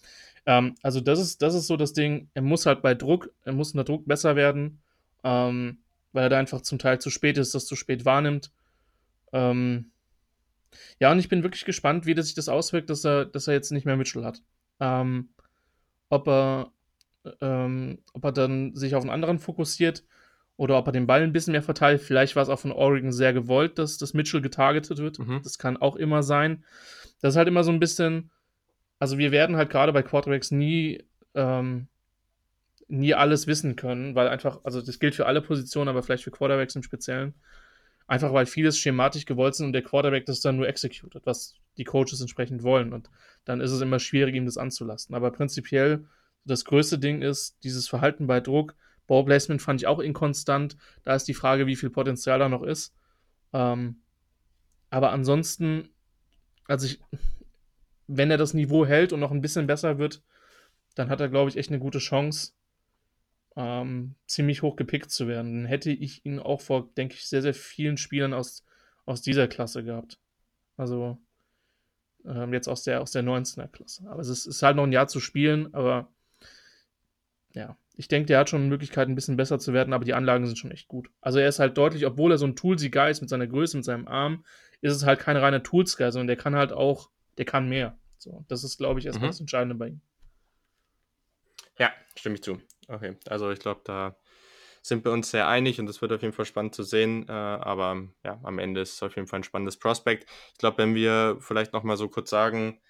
[0.47, 3.53] Ähm, also das ist, das ist so das Ding, er muss halt bei Druck, er
[3.53, 4.81] muss unter Druck besser werden,
[5.25, 5.79] ähm,
[6.13, 8.51] weil er da einfach zum Teil zu spät ist, das zu spät wahrnimmt.
[9.33, 9.91] Ähm,
[10.99, 13.55] ja, und ich bin wirklich gespannt, wie das sich das auswirkt, dass er, dass er
[13.55, 14.43] jetzt nicht mehr Mitchell hat.
[14.81, 15.31] Ähm,
[16.09, 16.73] ob er,
[17.41, 20.05] ähm, ob er dann sich auf einen anderen fokussiert
[20.57, 22.03] oder ob er den Ball ein bisschen mehr verteilt.
[22.03, 25.19] Vielleicht war es auch von Oregon sehr gewollt, dass, dass Mitchell getargetet wird.
[25.19, 25.41] Mhm.
[25.43, 26.65] Das kann auch immer sein.
[27.21, 28.31] Das ist halt immer so ein bisschen,
[28.99, 31.05] also wir werden halt gerade bei Quarterbacks nie,
[31.35, 31.89] ähm,
[32.89, 36.31] nie alles wissen können, weil einfach, also das gilt für alle Positionen, aber vielleicht für
[36.31, 37.35] Quarterbacks im Speziellen.
[38.07, 41.85] Einfach weil vieles schematisch gewollt sind und der Quarterback das dann nur executed, was die
[41.85, 42.93] Coaches entsprechend wollen.
[42.93, 43.09] Und
[43.45, 45.15] dann ist es immer schwierig, ihm das anzulasten.
[45.15, 46.05] Aber prinzipiell,
[46.45, 48.75] das größte Ding ist, dieses Verhalten bei Druck,
[49.13, 50.79] Ballplacement fand ich auch inkonstant.
[51.05, 52.95] Da ist die Frage, wie viel Potenzial da noch ist.
[53.53, 54.01] Ähm,
[54.89, 55.91] aber ansonsten,
[56.67, 56.99] also ich,
[58.07, 60.23] wenn er das Niveau hält und noch ein bisschen besser wird,
[60.95, 62.53] dann hat er, glaube ich, echt eine gute Chance,
[63.55, 65.63] ähm, ziemlich hoch gepickt zu werden.
[65.63, 68.65] Dann hätte ich ihn auch vor, denke ich, sehr, sehr vielen Spielern aus,
[69.05, 70.19] aus dieser Klasse gehabt.
[70.79, 71.19] Also
[72.25, 74.09] ähm, jetzt aus der, aus der 19er Klasse.
[74.09, 76.09] Aber es ist, ist halt noch ein Jahr zu spielen, aber
[77.53, 80.47] ja, ich denke, der hat schon Möglichkeiten, ein bisschen besser zu werden, aber die Anlagen
[80.47, 81.11] sind schon echt gut.
[81.21, 83.85] Also er ist halt deutlich, obwohl er so ein Toolsy-Guy ist mit seiner Größe, mit
[83.85, 84.45] seinem Arm,
[84.81, 87.99] ist es halt kein reiner Tools-Guy, sondern der kann halt auch, der kann mehr.
[88.19, 89.33] So, das ist, glaube ich, erstmal mhm.
[89.33, 90.01] das Entscheidende bei ihm.
[91.79, 92.61] Ja, stimme ich zu.
[92.89, 94.17] Okay, also ich glaube, da
[94.83, 97.27] sind wir uns sehr einig und das wird auf jeden Fall spannend zu sehen.
[97.29, 100.29] Äh, aber ja, am Ende ist es auf jeden Fall ein spannendes Prospekt.
[100.53, 102.81] Ich glaube, wenn wir vielleicht nochmal so kurz sagen,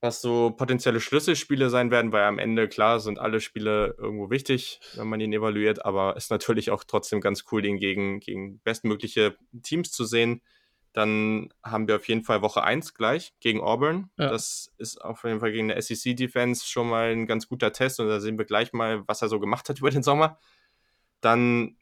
[0.00, 4.80] was so potenzielle Schlüsselspiele sein werden, weil am Ende, klar, sind alle Spiele irgendwo wichtig,
[4.94, 9.36] wenn man ihn evaluiert, aber ist natürlich auch trotzdem ganz cool, ihn gegen, gegen bestmögliche
[9.62, 10.40] Teams zu sehen.
[10.92, 14.10] Dann haben wir auf jeden Fall Woche 1 gleich gegen Auburn.
[14.16, 14.28] Ja.
[14.28, 18.08] Das ist auf jeden Fall gegen eine SEC-Defense schon mal ein ganz guter Test und
[18.08, 20.38] da sehen wir gleich mal, was er so gemacht hat über den Sommer.
[21.20, 21.76] Dann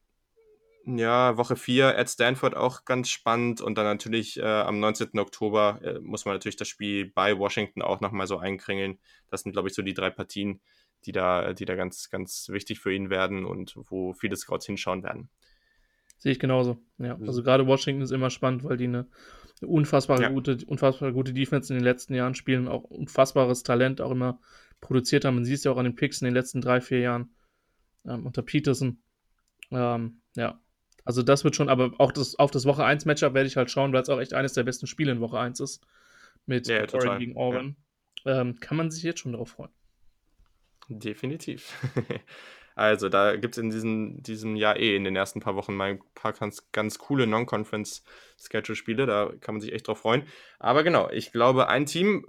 [0.86, 5.18] ja, Woche 4 at Stanford auch ganz spannend und dann natürlich äh, am 19.
[5.18, 8.98] Oktober äh, muss man natürlich das Spiel bei Washington auch nochmal so einkringeln.
[9.28, 10.60] Das sind, glaube ich, so die drei Partien,
[11.04, 15.02] die da, die da ganz, ganz wichtig für ihn werden und wo viele Scouts hinschauen
[15.02, 15.28] werden.
[16.18, 16.78] Sehe ich genauso.
[16.98, 17.26] Ja, mhm.
[17.26, 19.08] also gerade Washington ist immer spannend, weil die eine,
[19.60, 20.28] eine unfassbare ja.
[20.28, 24.38] gute, unfassbar gute Defense in den letzten Jahren spielen, auch unfassbares Talent auch immer
[24.80, 25.34] produziert haben.
[25.34, 27.34] Man sieht es ja auch an den Picks in den letzten drei, vier Jahren
[28.06, 29.02] ähm, unter Peterson.
[29.72, 30.60] Ähm, ja,
[31.06, 33.70] also das wird schon, aber auch das, auf das Woche 1 Matchup werde ich halt
[33.70, 35.86] schauen, weil es auch echt eines der besten Spiele in Woche 1 ist.
[36.46, 37.76] Mit ja, Oregon gegen Auburn.
[38.24, 38.40] Ja.
[38.40, 39.70] Ähm, kann man sich jetzt schon darauf freuen.
[40.88, 41.72] Definitiv.
[42.74, 45.90] also da gibt es in diesem, diesem Jahr eh in den ersten paar Wochen mal
[45.90, 49.06] ein paar ganz, ganz coole Non-Conference-Schedule-Spiele.
[49.06, 50.24] Da kann man sich echt drauf freuen.
[50.58, 52.26] Aber genau, ich glaube, ein Team,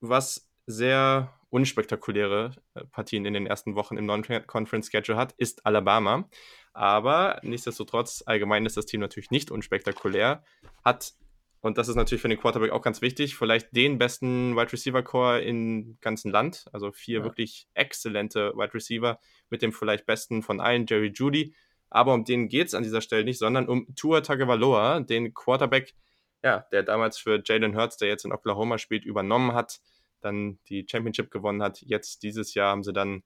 [0.00, 6.28] was sehr unspektakuläre äh, Partien in den ersten Wochen im Non-Conference-Schedule hat, ist Alabama.
[6.74, 10.42] Aber nichtsdestotrotz, allgemein ist das Team natürlich nicht unspektakulär.
[10.84, 11.14] Hat,
[11.60, 15.02] und das ist natürlich für den Quarterback auch ganz wichtig, vielleicht den besten Wide Receiver
[15.02, 16.66] Core im ganzen Land.
[16.72, 17.24] Also vier ja.
[17.24, 21.54] wirklich exzellente Wide Receiver mit dem vielleicht besten von allen, Jerry Judy.
[21.90, 25.94] Aber um den geht es an dieser Stelle nicht, sondern um Tua Tagovailoa, den Quarterback,
[26.42, 29.80] ja, der damals für Jalen Hurts, der jetzt in Oklahoma spielt, übernommen hat,
[30.20, 31.80] dann die Championship gewonnen hat.
[31.82, 33.22] Jetzt dieses Jahr haben sie dann,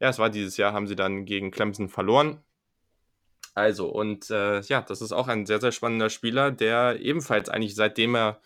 [0.00, 2.42] ja, es war dieses Jahr, haben sie dann gegen Clemson verloren.
[3.54, 7.74] Also, und äh, ja, das ist auch ein sehr, sehr spannender Spieler, der ebenfalls eigentlich
[7.74, 8.40] seitdem er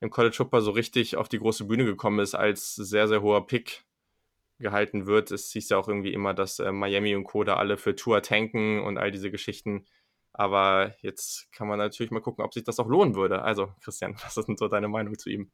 [0.00, 3.46] im College Football so richtig auf die große Bühne gekommen ist, als sehr, sehr hoher
[3.46, 3.84] Pick
[4.58, 5.30] gehalten wird.
[5.30, 7.44] Es hieß ja auch irgendwie immer, dass äh, Miami und Co.
[7.44, 9.86] da alle für Tour tanken und all diese Geschichten.
[10.32, 13.42] Aber jetzt kann man natürlich mal gucken, ob sich das auch lohnen würde.
[13.42, 15.50] Also, Christian, was ist denn so deine Meinung zu ihm?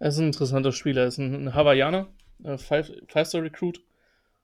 [0.00, 1.02] Er ist ein interessanter Spieler.
[1.02, 2.08] Er ist ein, ein Hawaiianer,
[2.42, 3.80] äh, Five-Star-Recruit.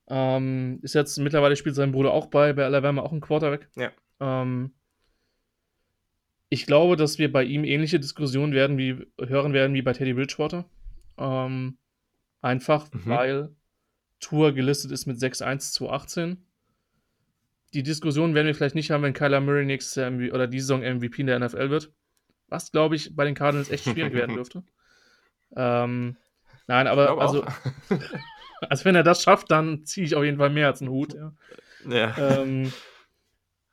[0.09, 3.69] Ähm, ist jetzt mittlerweile spielt sein Bruder auch bei, bei Alabama auch ein Quarterback.
[3.75, 3.91] Ja.
[4.21, 4.73] Ähm,
[6.49, 10.15] ich glaube, dass wir bei ihm ähnliche Diskussionen werden wie, hören werden wie bei Teddy
[10.15, 10.65] Bridgewater.
[11.19, 11.79] Ähm,
[12.41, 13.07] einfach, mhm.
[13.07, 13.57] weil
[14.21, 16.47] Tour gelistet ist mit 6-1 zu 18.
[17.75, 20.61] die Diskussion werden wir vielleicht nicht haben, wenn Kyler Murray nächstes Jahr MVP, oder die
[20.61, 21.93] Saison MVP in der NFL wird.
[22.49, 24.63] Was, glaube ich, bei den Cardinals echt schwierig werden dürfte.
[25.57, 26.17] Ähm,
[26.69, 27.45] nein, aber also,
[28.61, 31.15] also wenn er das schafft, dann ziehe ich auf jeden Fall mehr als einen Hut.
[31.15, 31.33] Ja.
[31.89, 32.41] ja.
[32.41, 32.73] Ähm,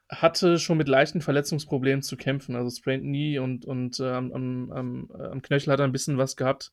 [0.10, 2.56] hatte schon mit leichten Verletzungsproblemen zu kämpfen.
[2.56, 4.72] Also Sprained Knee und, und äh, am, am,
[5.12, 6.72] am, Knöchel hat er ein bisschen was gehabt.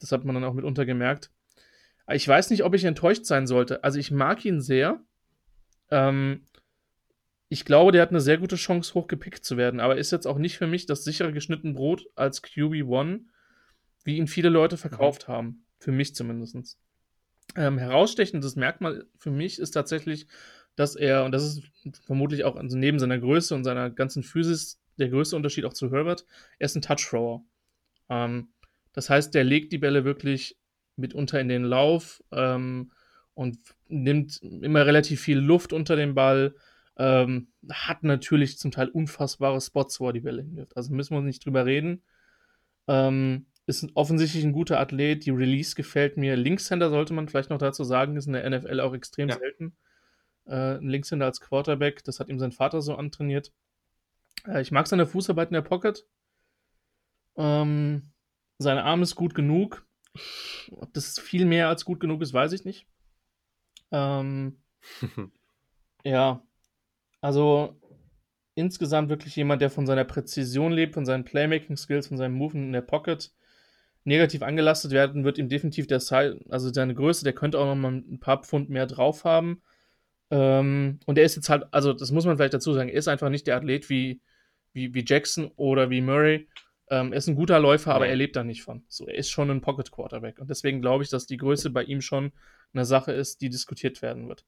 [0.00, 1.30] Das hat man dann auch mitunter gemerkt.
[2.12, 3.82] Ich weiß nicht, ob ich enttäuscht sein sollte.
[3.82, 5.00] Also ich mag ihn sehr.
[5.90, 6.46] Ähm,
[7.48, 10.38] ich glaube, der hat eine sehr gute Chance, hochgepickt zu werden, aber ist jetzt auch
[10.38, 13.20] nicht für mich das sichere geschnittene Brot als QB1,
[14.04, 15.32] wie ihn viele Leute verkauft mhm.
[15.32, 15.66] haben.
[15.78, 16.78] Für mich zumindest.
[17.54, 20.26] Ähm, herausstechendes Merkmal für mich ist tatsächlich,
[20.74, 21.62] dass er, und das ist
[22.04, 25.90] vermutlich auch also neben seiner Größe und seiner ganzen Physis der größte Unterschied auch zu
[25.90, 26.26] Herbert,
[26.58, 27.44] er ist ein Touch-Thrower.
[28.08, 28.48] Ähm,
[28.92, 30.56] das heißt, der legt die Bälle wirklich
[30.96, 32.92] mitunter in den Lauf ähm,
[33.34, 36.54] und nimmt immer relativ viel Luft unter dem Ball.
[36.98, 40.76] Ähm, hat natürlich zum Teil unfassbare Spots, wo er die Bälle hinwirft.
[40.76, 42.02] Also müssen wir nicht drüber reden.
[42.88, 45.26] Ähm, ist offensichtlich ein guter Athlet.
[45.26, 46.36] Die Release gefällt mir.
[46.36, 49.36] Linkshänder sollte man vielleicht noch dazu sagen, ist in der NFL auch extrem ja.
[49.36, 49.76] selten.
[50.46, 53.52] Äh, ein Linkshänder als Quarterback, das hat ihm sein Vater so antrainiert.
[54.46, 56.06] Äh, ich mag seine Fußarbeit in der Pocket.
[57.36, 58.12] Ähm,
[58.58, 59.84] seine Arm ist gut genug.
[60.70, 62.86] Ob das viel mehr als gut genug ist, weiß ich nicht.
[63.90, 64.62] Ähm,
[66.04, 66.42] ja,
[67.20, 67.80] also
[68.54, 72.72] insgesamt wirklich jemand, der von seiner Präzision lebt, von seinen Playmaking-Skills, von seinem Movement in
[72.72, 73.32] der Pocket.
[74.06, 77.74] Negativ angelastet werden wird ihm definitiv der Size, also seine Größe, der könnte auch noch
[77.74, 79.62] mal ein paar Pfund mehr drauf haben.
[80.30, 83.08] Ähm, und er ist jetzt halt, also das muss man vielleicht dazu sagen, er ist
[83.08, 84.20] einfach nicht der Athlet wie,
[84.72, 86.48] wie, wie Jackson oder wie Murray.
[86.88, 88.84] Ähm, er ist ein guter Läufer, aber er lebt da nicht von.
[88.88, 90.38] So, er ist schon ein Pocket Quarterback.
[90.38, 92.32] Und deswegen glaube ich, dass die Größe bei ihm schon
[92.72, 94.44] eine Sache ist, die diskutiert werden wird.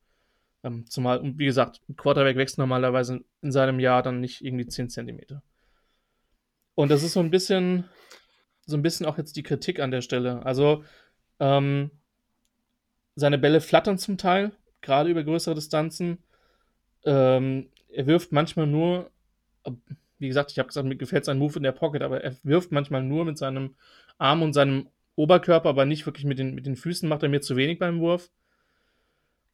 [0.62, 4.88] Ähm, zumal, wie gesagt, ein Quarterback wächst normalerweise in seinem Jahr dann nicht irgendwie 10
[4.88, 5.42] Zentimeter.
[6.77, 7.87] Und das ist so ein bisschen,
[8.68, 10.44] so ein bisschen auch jetzt die Kritik an der Stelle.
[10.44, 10.85] Also,
[11.40, 11.90] ähm,
[13.16, 16.18] seine Bälle flattern zum Teil, gerade über größere Distanzen.
[17.04, 19.11] Ähm, er wirft manchmal nur,
[20.18, 22.70] wie gesagt, ich habe gesagt, mir gefällt sein Move in der Pocket, aber er wirft
[22.70, 23.74] manchmal nur mit seinem
[24.18, 27.40] Arm und seinem Oberkörper, aber nicht wirklich mit den, mit den Füßen, macht er mir
[27.40, 28.31] zu wenig beim Wurf.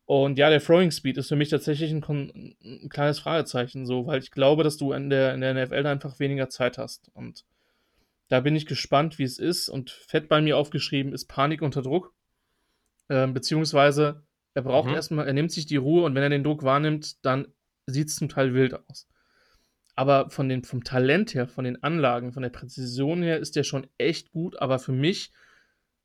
[0.07, 4.20] Und ja, der Throwing Speed ist für mich tatsächlich ein, ein, kleines Fragezeichen, so, weil
[4.20, 7.11] ich glaube, dass du in der, in der NFL einfach weniger Zeit hast.
[7.14, 7.44] Und
[8.28, 9.68] da bin ich gespannt, wie es ist.
[9.68, 12.14] Und fett bei mir aufgeschrieben ist Panik unter Druck.
[13.08, 14.94] Ähm, beziehungsweise er braucht mhm.
[14.94, 17.48] erstmal, er nimmt sich die Ruhe und wenn er den Druck wahrnimmt, dann
[17.87, 19.08] sieht es zum Teil wild aus.
[19.96, 23.62] Aber von den, vom Talent her, von den Anlagen, von der Präzision her ist der
[23.62, 24.58] schon echt gut.
[24.58, 25.32] Aber für mich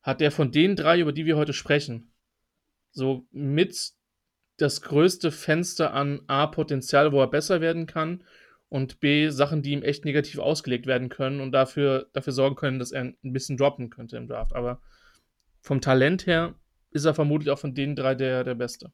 [0.01, 2.12] hat der von den drei, über die wir heute sprechen,
[2.91, 3.93] so mit
[4.58, 8.23] das größte Fenster an A, Potenzial, wo er besser werden kann
[8.69, 12.79] und B, Sachen, die ihm echt negativ ausgelegt werden können und dafür, dafür sorgen können,
[12.79, 14.55] dass er ein bisschen droppen könnte im Draft.
[14.55, 14.82] Aber
[15.62, 16.55] vom Talent her
[16.91, 18.91] ist er vermutlich auch von den drei der, der Beste.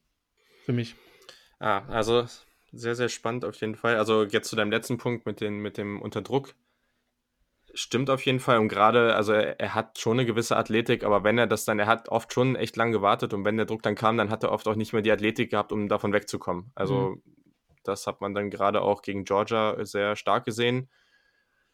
[0.64, 0.96] Für mich.
[1.58, 2.26] Ah, also
[2.72, 3.96] sehr, sehr spannend auf jeden Fall.
[3.96, 6.54] Also jetzt zu deinem letzten Punkt mit, den, mit dem Unterdruck
[7.74, 8.58] stimmt auf jeden Fall.
[8.58, 11.78] Und gerade, also er, er, hat schon eine gewisse Athletik, aber wenn er das dann,
[11.78, 14.42] er hat oft schon echt lang gewartet und wenn der Druck dann kam, dann hat
[14.42, 16.70] er oft auch nicht mehr die Athletik gehabt, um davon wegzukommen.
[16.74, 17.22] Also mhm.
[17.88, 20.88] Das hat man dann gerade auch gegen Georgia sehr stark gesehen.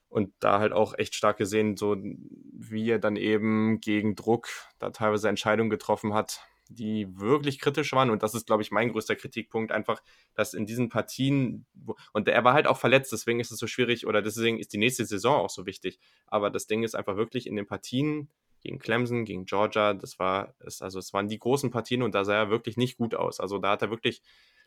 [0.09, 4.49] Und da halt auch echt stark gesehen, so wie er dann eben gegen Druck
[4.79, 8.11] da teilweise Entscheidungen getroffen hat, die wirklich kritisch waren.
[8.11, 10.03] Und das ist, glaube ich, mein größter Kritikpunkt, einfach,
[10.35, 11.65] dass in diesen Partien,
[12.13, 14.79] und er war halt auch verletzt, deswegen ist es so schwierig, oder deswegen ist die
[14.79, 15.99] nächste Saison auch so wichtig.
[16.27, 18.29] Aber das Ding ist einfach wirklich in den Partien
[18.61, 22.35] gegen Clemson, gegen Georgia, das war, also es waren die großen Partien und da sah
[22.35, 23.41] er wirklich nicht gut aus.
[23.41, 24.23] Also da hat er wirklich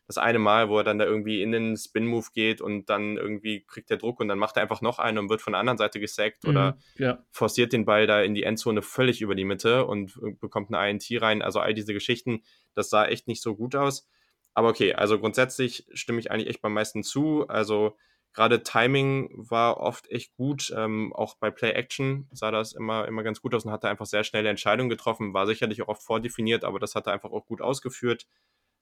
[0.06, 3.64] das eine Mal, wo er dann da irgendwie in den Spin-Move geht und dann irgendwie
[3.64, 5.78] kriegt er Druck und dann macht er einfach noch einen und wird von der anderen
[5.78, 7.24] Seite gesackt mhm, oder ja.
[7.30, 11.04] forciert den Ball da in die Endzone völlig über die Mitte und bekommt eine INT
[11.20, 11.42] rein.
[11.42, 12.42] Also all diese Geschichten,
[12.74, 14.08] das sah echt nicht so gut aus.
[14.54, 17.46] Aber okay, also grundsätzlich stimme ich eigentlich echt beim meisten zu.
[17.48, 17.96] Also
[18.32, 20.72] gerade Timing war oft echt gut.
[20.74, 24.06] Ähm, auch bei Play Action sah das immer, immer ganz gut aus und hatte einfach
[24.06, 25.34] sehr schnelle Entscheidungen getroffen.
[25.34, 28.26] War sicherlich auch oft vordefiniert, aber das hat er einfach auch gut ausgeführt.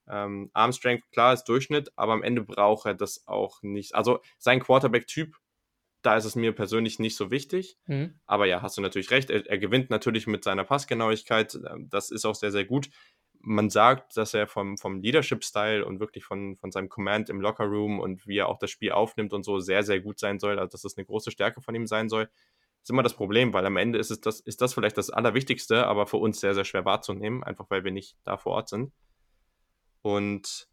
[0.08, 3.94] Ähm, Arm Strength, klar, ist Durchschnitt, aber am Ende braucht er das auch nicht.
[3.94, 5.36] Also sein Quarterback-Typ,
[6.04, 7.78] da ist es mir persönlich nicht so wichtig.
[7.86, 8.18] Mhm.
[8.26, 9.30] Aber ja, hast du natürlich recht.
[9.30, 11.58] Er, er, gewinnt natürlich mit seiner Passgenauigkeit.
[11.68, 12.90] Ähm, das ist auch sehr, sehr gut.
[13.40, 18.00] Man sagt, dass er vom, vom Leadership-Style und wirklich von, von seinem Command im Locker-Room
[18.00, 20.58] und wie er auch das Spiel aufnimmt und so sehr, sehr gut sein soll.
[20.58, 22.26] Also, dass das eine große Stärke von ihm sein soll.
[22.26, 25.08] Das ist immer das Problem, weil am Ende ist, es das, ist das vielleicht das
[25.08, 28.68] Allerwichtigste, aber für uns sehr, sehr schwer wahrzunehmen, einfach weil wir nicht da vor Ort
[28.68, 28.92] sind.
[30.04, 30.68] Und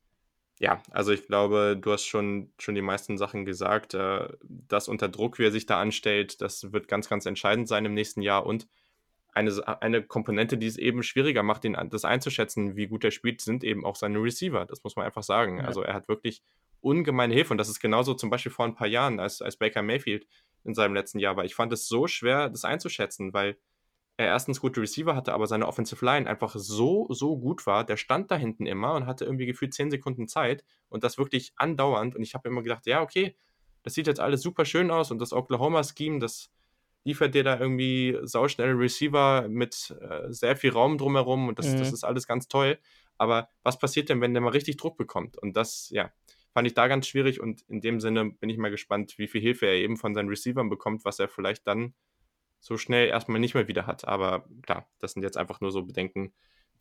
[0.60, 3.94] ja, also ich glaube, du hast schon, schon die meisten Sachen gesagt.
[3.94, 7.86] Äh, das unter Druck, wie er sich da anstellt, das wird ganz, ganz entscheidend sein
[7.86, 8.46] im nächsten Jahr.
[8.46, 8.68] Und
[9.32, 13.40] eine, eine Komponente, die es eben schwieriger macht, ihn, das einzuschätzen, wie gut er spielt,
[13.40, 14.66] sind eben auch seine Receiver.
[14.66, 15.60] Das muss man einfach sagen.
[15.60, 15.64] Ja.
[15.64, 16.44] Also er hat wirklich
[16.82, 17.54] ungemeine Hilfe.
[17.54, 20.28] Und das ist genauso zum Beispiel vor ein paar Jahren, als, als Baker Mayfield
[20.66, 21.46] in seinem letzten Jahr war.
[21.46, 23.56] Ich fand es so schwer, das einzuschätzen, weil
[24.22, 27.84] er erstens gute Receiver hatte, aber seine Offensive Line einfach so, so gut war.
[27.84, 31.54] Der stand da hinten immer und hatte irgendwie gefühlt 10 Sekunden Zeit und das wirklich
[31.56, 32.16] andauernd.
[32.16, 33.36] Und ich habe immer gedacht, ja, okay,
[33.84, 36.52] das sieht jetzt alles super schön aus und das Oklahoma-Scheme, das
[37.04, 41.80] liefert dir da irgendwie sauschnelle Receiver mit äh, sehr viel Raum drumherum und das, mhm.
[41.80, 42.78] das ist alles ganz toll.
[43.18, 45.38] Aber was passiert denn, wenn der mal richtig Druck bekommt?
[45.38, 46.12] Und das, ja,
[46.54, 49.42] fand ich da ganz schwierig und in dem Sinne bin ich mal gespannt, wie viel
[49.42, 51.94] Hilfe er eben von seinen Receivern bekommt, was er vielleicht dann
[52.62, 54.08] so schnell erstmal nicht mehr wieder hat.
[54.08, 56.32] Aber klar, das sind jetzt einfach nur so Bedenken,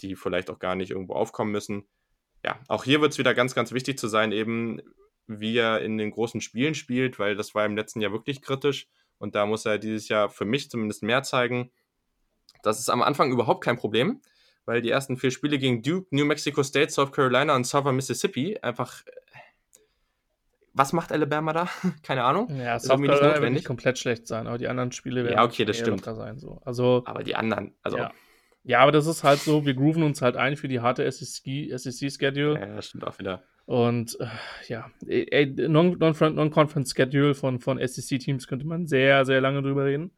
[0.03, 1.88] die vielleicht auch gar nicht irgendwo aufkommen müssen.
[2.45, 4.81] Ja, auch hier wird es wieder ganz, ganz wichtig zu sein, eben
[5.27, 8.88] wie er in den großen Spielen spielt, weil das war im letzten Jahr wirklich kritisch.
[9.19, 11.71] Und da muss er dieses Jahr für mich zumindest mehr zeigen.
[12.62, 14.21] Das ist am Anfang überhaupt kein Problem,
[14.66, 18.59] weil die ersten vier Spiele gegen Duke, New Mexico State, South Carolina und Southern Mississippi
[18.61, 19.03] einfach.
[20.72, 21.68] Was macht Alabama da?
[22.02, 22.48] Keine Ahnung.
[22.56, 25.64] Ja, South Carolina wird nicht komplett schlecht sein, aber die anderen Spiele werden ja, okay,
[25.64, 26.04] das stimmt.
[26.04, 26.38] sein.
[26.38, 26.61] So.
[26.64, 27.98] Also, aber die anderen, also.
[27.98, 28.12] Ja.
[28.62, 28.80] ja.
[28.80, 32.61] aber das ist halt so, wir grooven uns halt ein für die harte SEC-Schedule.
[32.61, 33.42] ja, das stimmt auch wieder.
[33.66, 34.26] Und äh,
[34.66, 34.90] ja,
[35.68, 40.11] Non-Conference Schedule von, von SEC-Teams könnte man sehr, sehr lange drüber reden.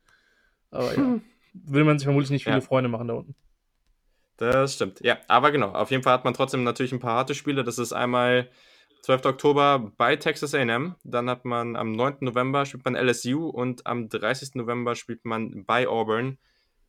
[0.70, 1.20] Aber ja,
[1.52, 2.60] will man sich vermutlich nicht viele ja.
[2.62, 3.34] Freunde machen da unten.
[4.38, 5.18] Das stimmt, ja.
[5.28, 7.62] Aber genau, auf jeden Fall hat man trotzdem natürlich ein paar harte Spiele.
[7.62, 8.48] Das ist einmal
[9.02, 9.26] 12.
[9.26, 10.96] Oktober bei Texas AM.
[11.04, 12.18] Dann hat man am 9.
[12.20, 14.54] November spielt man LSU und am 30.
[14.54, 16.38] November spielt man bei Auburn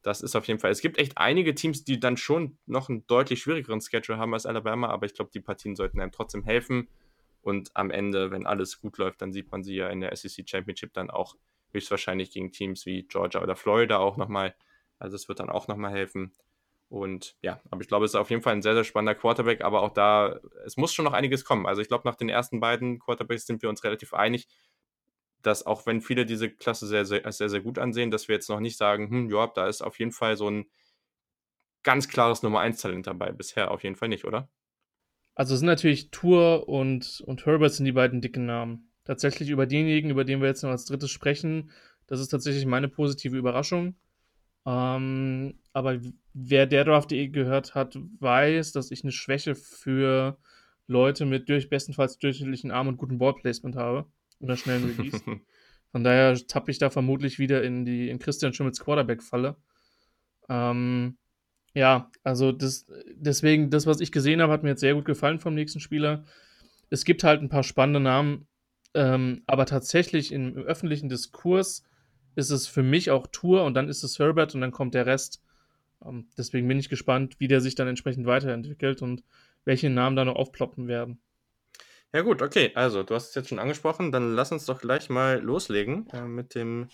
[0.03, 0.71] das ist auf jeden Fall.
[0.71, 4.45] Es gibt echt einige Teams, die dann schon noch einen deutlich schwierigeren Schedule haben als
[4.45, 6.89] Alabama, aber ich glaube, die Partien sollten einem trotzdem helfen.
[7.41, 10.47] Und am Ende, wenn alles gut läuft, dann sieht man sie ja in der SEC
[10.47, 11.35] Championship dann auch
[11.71, 14.55] höchstwahrscheinlich gegen Teams wie Georgia oder Florida auch nochmal.
[14.99, 16.33] Also es wird dann auch nochmal helfen.
[16.89, 19.63] Und ja, aber ich glaube, es ist auf jeden Fall ein sehr, sehr spannender Quarterback,
[19.63, 21.65] aber auch da, es muss schon noch einiges kommen.
[21.65, 24.47] Also ich glaube, nach den ersten beiden Quarterbacks sind wir uns relativ einig
[25.43, 28.49] dass auch wenn viele diese Klasse sehr, sehr, sehr, sehr gut ansehen, dass wir jetzt
[28.49, 30.65] noch nicht sagen, hm, ja, da ist auf jeden Fall so ein
[31.83, 33.31] ganz klares Nummer 1 Talent dabei.
[33.31, 34.49] Bisher auf jeden Fall nicht, oder?
[35.35, 38.89] Also es sind natürlich Tour und, und Herbert sind die beiden dicken Namen.
[39.03, 41.71] Tatsächlich über denjenigen, über den wir jetzt noch als drittes sprechen,
[42.07, 43.95] das ist tatsächlich meine positive Überraschung.
[44.65, 45.99] Ähm, aber
[46.33, 50.37] wer der Draft.de gehört hat, weiß, dass ich eine Schwäche für
[50.87, 54.05] Leute mit durch bestenfalls durchschnittlichen Arm und gutem Ballplacement habe
[54.39, 55.21] oder schnellen Release.
[55.91, 59.55] Von daher tappe ich da vermutlich wieder in die in Christian Schimmels Quarterback-Falle.
[60.49, 61.17] Ähm,
[61.73, 65.39] ja, also das, deswegen, das, was ich gesehen habe, hat mir jetzt sehr gut gefallen
[65.39, 66.23] vom nächsten Spieler.
[66.89, 68.47] Es gibt halt ein paar spannende Namen,
[68.93, 71.83] ähm, aber tatsächlich im, im, öffentlichen Diskurs
[72.35, 75.05] ist es für mich auch Tour und dann ist es Herbert und dann kommt der
[75.05, 75.41] Rest.
[76.05, 79.23] Ähm, deswegen bin ich gespannt, wie der sich dann entsprechend weiterentwickelt und
[79.65, 81.19] welche Namen da noch aufploppen werden.
[82.13, 82.71] Ja gut, okay.
[82.75, 84.11] Also, du hast es jetzt schon angesprochen.
[84.11, 86.89] Dann lass uns doch gleich mal loslegen äh, mit dem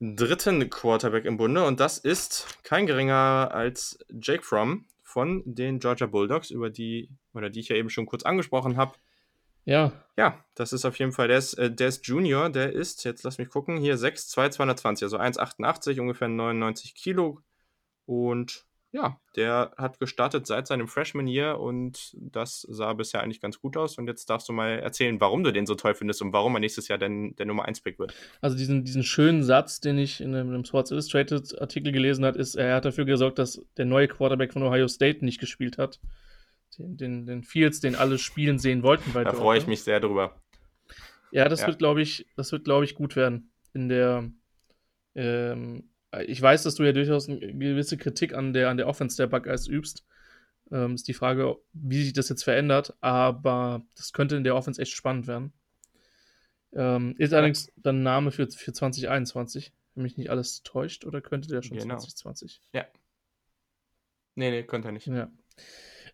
[0.00, 1.64] dritten Quarterback im Bunde.
[1.64, 7.50] Und das ist kein geringer als Jake Fromm von den Georgia Bulldogs, über die, oder
[7.50, 8.94] die ich ja eben schon kurz angesprochen habe.
[9.66, 9.92] Ja.
[10.16, 13.22] Ja, das ist auf jeden Fall, der ist, äh, der ist Junior, der ist, jetzt
[13.22, 17.42] lass mich gucken, hier 6'2, 220, also 1,88, ungefähr 99 Kilo.
[18.06, 23.60] Und ja, der hat gestartet seit seinem Freshman Year und das sah bisher eigentlich ganz
[23.60, 23.98] gut aus.
[23.98, 26.60] Und jetzt darfst du mal erzählen, warum du den so toll findest und warum er
[26.60, 28.14] nächstes Jahr denn der Nummer 1 Pick wird.
[28.40, 32.54] Also diesen, diesen schönen Satz, den ich in einem, Sports Illustrated Artikel gelesen habe, ist,
[32.54, 36.00] er hat dafür gesorgt, dass der neue Quarterback von Ohio State nicht gespielt hat.
[36.78, 39.12] Den, den, den Fields, den alle spielen sehen wollten.
[39.12, 40.40] da freue ich mich sehr drüber.
[41.32, 41.66] Ja, das ja.
[41.66, 44.30] wird, glaube ich, das wird, glaube ich, gut werden in der
[45.14, 45.90] ähm,
[46.26, 49.26] ich weiß, dass du ja durchaus eine gewisse Kritik an der, an der Offense der
[49.26, 50.06] Buckeyes übst.
[50.70, 54.80] Ähm, ist die Frage, wie sich das jetzt verändert, aber das könnte in der Offense
[54.80, 55.52] echt spannend werden.
[56.72, 57.38] Ähm, ist ja.
[57.38, 61.76] allerdings dann Name für, für 2021, wenn mich nicht alles täuscht, oder könnte der schon
[61.76, 61.96] genau.
[61.96, 62.62] 2020?
[62.72, 62.86] Ja.
[64.34, 65.06] Nee, nee, könnte er nicht.
[65.06, 65.30] Ja.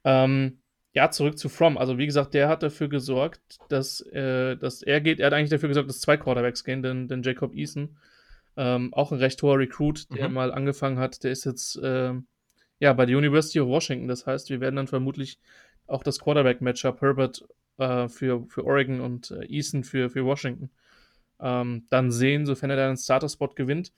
[0.04, 0.58] Ähm,
[0.94, 1.78] ja, zurück zu From.
[1.78, 5.20] Also, wie gesagt, der hat dafür gesorgt, dass, äh, dass er geht.
[5.20, 7.96] Er hat eigentlich dafür gesorgt, dass zwei Quarterbacks gehen, denn, denn Jacob Eason
[8.56, 10.34] ähm, auch ein recht hoher Recruit, der mhm.
[10.34, 11.24] mal angefangen hat.
[11.24, 12.12] Der ist jetzt äh,
[12.78, 14.08] ja bei der University of Washington.
[14.08, 15.38] Das heißt, wir werden dann vermutlich
[15.86, 17.44] auch das Quarterback-Matchup Herbert
[17.78, 20.70] äh, für, für Oregon und äh, Eason für, für Washington
[21.40, 23.92] ähm, dann sehen, sofern er dann einen Starter-Spot gewinnt.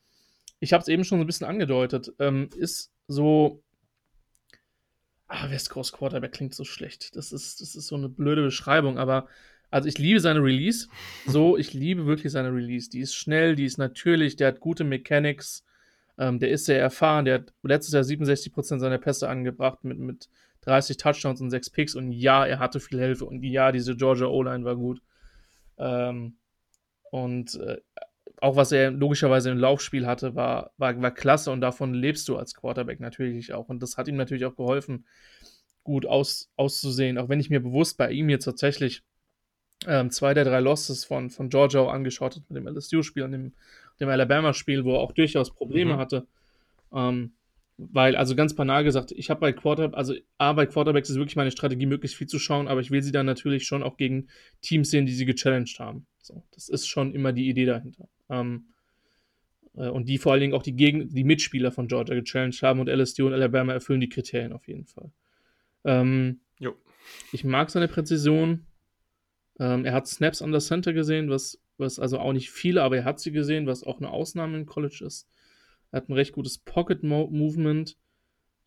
[0.60, 2.12] Ich habe es eben schon so ein bisschen angedeutet.
[2.18, 3.63] Ähm, ist so
[5.36, 7.16] Ah, West Coast Quarterback klingt so schlecht.
[7.16, 9.26] Das ist, das ist so eine blöde Beschreibung, aber
[9.68, 10.86] also ich liebe seine Release.
[11.26, 12.88] So, ich liebe wirklich seine Release.
[12.88, 15.64] Die ist schnell, die ist natürlich, der hat gute Mechanics,
[16.18, 20.28] ähm, der ist sehr erfahren, der hat letztes Jahr 67% seiner Pässe angebracht mit, mit
[20.60, 24.26] 30 Touchdowns und 6 Picks und ja, er hatte viel Hilfe und ja, diese Georgia
[24.28, 25.02] O-Line war gut.
[25.78, 26.36] Ähm,
[27.10, 27.78] und äh,
[28.44, 32.36] auch was er logischerweise im Laufspiel hatte, war, war, war klasse und davon lebst du
[32.36, 33.70] als Quarterback natürlich auch.
[33.70, 35.06] Und das hat ihm natürlich auch geholfen,
[35.82, 37.16] gut aus, auszusehen.
[37.16, 39.02] Auch wenn ich mir bewusst bei ihm jetzt tatsächlich
[39.86, 43.32] ähm, zwei der drei Losses von, von Georgia auch angeschaut habe, mit dem LSU-Spiel und
[43.32, 43.54] dem,
[43.98, 45.98] dem Alabama-Spiel, wo er auch durchaus Probleme mhm.
[45.98, 46.26] hatte.
[46.92, 47.32] Ähm,
[47.78, 51.36] weil, also ganz banal gesagt, ich habe bei Quarterback, also A, bei Quarterbacks ist wirklich
[51.36, 54.28] meine Strategie, möglichst viel zu schauen, aber ich will sie dann natürlich schon auch gegen
[54.60, 56.06] Teams sehen, die sie gechallenged haben.
[56.20, 58.06] So, das ist schon immer die Idee dahinter.
[58.30, 58.66] Ähm,
[59.76, 62.80] äh, und die vor allen Dingen auch die, Gegen die Mitspieler von Georgia gechallenged haben
[62.80, 65.10] und LSU und Alabama erfüllen die Kriterien auf jeden Fall.
[65.84, 66.40] Ähm,
[67.32, 68.66] ich mag seine Präzision.
[69.58, 72.96] Ähm, er hat Snaps an der Center gesehen, was, was also auch nicht viele, aber
[72.96, 75.28] er hat sie gesehen, was auch eine Ausnahme im College ist.
[75.90, 77.96] Er hat ein recht gutes Pocket-Movement.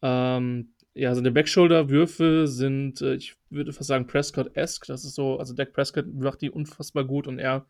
[0.02, 4.88] Ähm, ja, seine Backshoulder-Würfe sind, äh, ich würde fast sagen, Prescott-esque.
[4.88, 7.68] Das ist so, also Dak Prescott macht die unfassbar gut und er,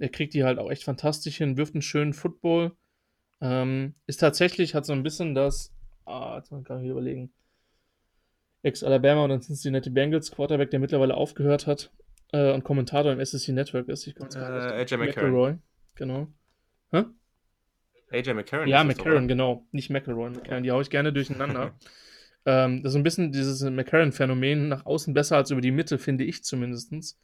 [0.00, 2.72] er kriegt die halt auch echt fantastisch hin, wirft einen schönen Football.
[3.40, 5.72] Ähm, ist tatsächlich, hat so ein bisschen das,
[6.06, 7.32] ah, jetzt kann ich überlegen,
[8.62, 11.92] Ex-Alabama und dann Cincinnati Bengals Quarterback, der mittlerweile aufgehört hat
[12.32, 14.06] äh, und Kommentator im SEC Network ist.
[14.06, 15.62] Ich äh, AJ McCarron.
[15.94, 16.28] Genau.
[16.92, 17.04] Hä?
[18.10, 18.68] AJ McCarron.
[18.68, 19.66] Ja, McCarron, genau.
[19.72, 20.30] Nicht McElroy.
[20.30, 21.74] McCarron, die haue ich gerne durcheinander.
[22.46, 26.24] ähm, das ist ein bisschen dieses McCarron-Phänomen nach außen besser als über die Mitte, finde
[26.24, 27.18] ich zumindest.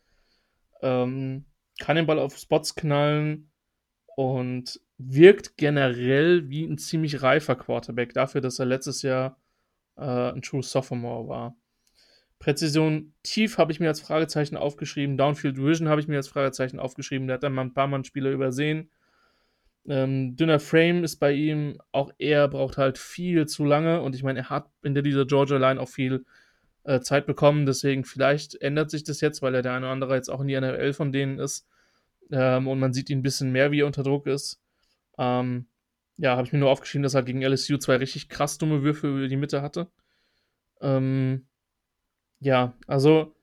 [0.82, 1.44] Ähm,
[1.78, 3.50] kann den Ball auf Spots knallen
[4.16, 9.38] und wirkt generell wie ein ziemlich reifer Quarterback dafür, dass er letztes Jahr
[9.96, 11.56] äh, ein True Sophomore war.
[12.38, 15.16] Präzision tief habe ich mir als Fragezeichen aufgeschrieben.
[15.16, 17.26] Downfield Vision habe ich mir als Fragezeichen aufgeschrieben.
[17.26, 18.90] Der hat dann mal ein paar Mann Spieler übersehen.
[19.88, 24.22] Ähm, dünner Frame ist bei ihm auch er braucht halt viel zu lange und ich
[24.22, 26.24] meine, er hat in dieser Georgia Line auch viel
[26.86, 30.14] äh, Zeit bekommen, deswegen vielleicht ändert sich das jetzt, weil er der eine oder andere
[30.14, 31.66] jetzt auch in die NFL von denen ist
[32.30, 34.62] ähm, und man sieht ihn ein bisschen mehr, wie er unter Druck ist.
[35.18, 35.66] Ähm,
[36.16, 39.08] ja, habe ich mir nur aufgeschrieben, dass er gegen LSU zwei richtig krass dumme Würfe
[39.08, 39.88] über die Mitte hatte.
[40.80, 41.46] Ähm,
[42.40, 43.34] ja, also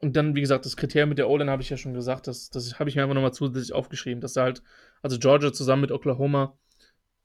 [0.00, 2.50] und dann, wie gesagt, das Kriterium mit der O-Line habe ich ja schon gesagt, das,
[2.50, 4.60] das habe ich mir einfach nochmal zusätzlich aufgeschrieben, dass da halt,
[5.00, 6.58] also Georgia zusammen mit Oklahoma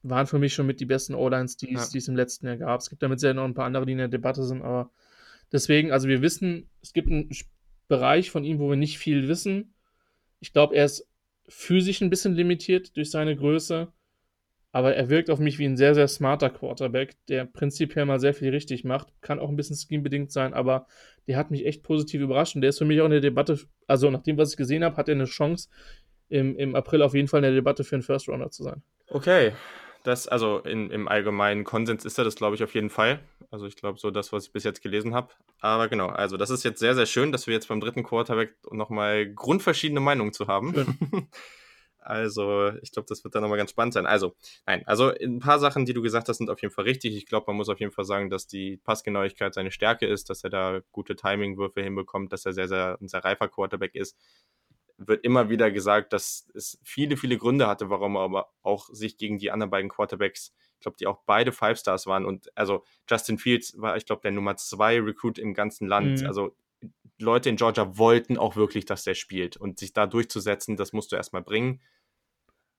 [0.03, 1.81] waren für mich schon mit die besten O-Lines, die, ja.
[1.81, 2.79] es im letzten Jahr gab.
[2.79, 4.91] Es gibt damit sehr noch ein paar andere, die in der Debatte sind, aber
[5.51, 7.29] deswegen, also wir wissen, es gibt einen
[7.87, 9.73] Bereich von ihm, wo wir nicht viel wissen.
[10.39, 11.07] Ich glaube, er ist
[11.49, 13.91] physisch ein bisschen limitiert durch seine Größe
[14.77, 18.35] aber er wirkt auf mich wie ein sehr, sehr smarter Quarterback, der prinzipiell mal sehr
[18.35, 19.07] viel richtig macht.
[19.21, 20.85] Kann auch ein bisschen scheme sein, aber
[21.25, 23.59] der hat mich echt positiv überrascht und der ist für mich auch in der Debatte,
[23.87, 25.69] also nach dem, was ich gesehen habe, hat er eine Chance,
[26.29, 28.83] im, im April auf jeden Fall in der Debatte für einen First Rounder zu sein.
[29.07, 29.53] Okay.
[30.07, 33.19] Das, also in, im allgemeinen Konsens ist er das, glaube ich, auf jeden Fall.
[33.51, 35.33] Also ich glaube, so das, was ich bis jetzt gelesen habe.
[35.59, 38.55] Aber genau, also das ist jetzt sehr, sehr schön, dass wir jetzt beim dritten Quarterback
[38.71, 40.73] nochmal grundverschiedene Meinungen zu haben.
[41.99, 44.05] Also, ich glaube, das wird dann nochmal ganz spannend sein.
[44.05, 44.33] Also,
[44.65, 47.13] nein, also ein paar Sachen, die du gesagt hast, sind auf jeden Fall richtig.
[47.17, 50.41] Ich glaube, man muss auf jeden Fall sagen, dass die Passgenauigkeit seine Stärke ist, dass
[50.41, 54.15] er da gute Timingwürfe hinbekommt, dass er sehr, sehr ein sehr reifer Quarterback ist.
[54.97, 59.17] Wird immer wieder gesagt, dass es viele, viele Gründe hatte, warum er aber auch sich
[59.17, 62.25] gegen die anderen beiden Quarterbacks, ich glaube, die auch beide Five Stars waren.
[62.25, 66.21] Und also Justin Fields war, ich glaube, der Nummer zwei Recruit im ganzen Land.
[66.21, 66.27] Mhm.
[66.27, 66.55] Also
[67.19, 69.57] Leute in Georgia wollten auch wirklich, dass der spielt.
[69.57, 71.81] Und sich da durchzusetzen, das musst du erstmal bringen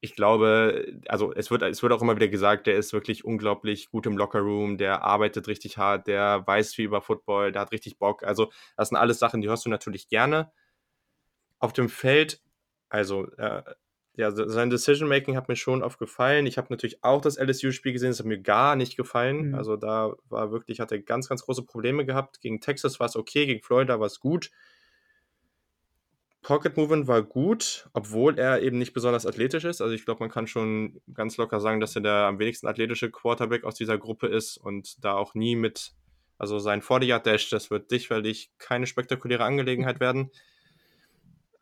[0.01, 3.89] ich glaube, also es wird, es wird auch immer wieder gesagt, der ist wirklich unglaublich
[3.89, 7.97] gut im Lockerroom, der arbeitet richtig hart, der weiß viel über Football, der hat richtig
[7.97, 8.23] Bock.
[8.23, 10.51] Also, das sind alles Sachen, die hörst du natürlich gerne.
[11.59, 12.41] Auf dem Feld,
[12.89, 13.63] also, äh,
[14.15, 16.45] ja, sein Decision-Making hat mir schon oft gefallen.
[16.45, 19.49] Ich habe natürlich auch das LSU-Spiel gesehen, das hat mir gar nicht gefallen.
[19.49, 19.55] Mhm.
[19.55, 22.41] Also, da war wirklich, hat er ganz, ganz große Probleme gehabt.
[22.41, 24.51] Gegen Texas war es okay, gegen Florida war es gut.
[26.41, 29.81] Pocket Movement war gut, obwohl er eben nicht besonders athletisch ist.
[29.81, 33.11] Also ich glaube, man kann schon ganz locker sagen, dass er der am wenigsten athletische
[33.11, 35.91] Quarterback aus dieser Gruppe ist und da auch nie mit,
[36.37, 40.31] also sein 40 Dash, das wird sicherlich keine spektakuläre Angelegenheit werden.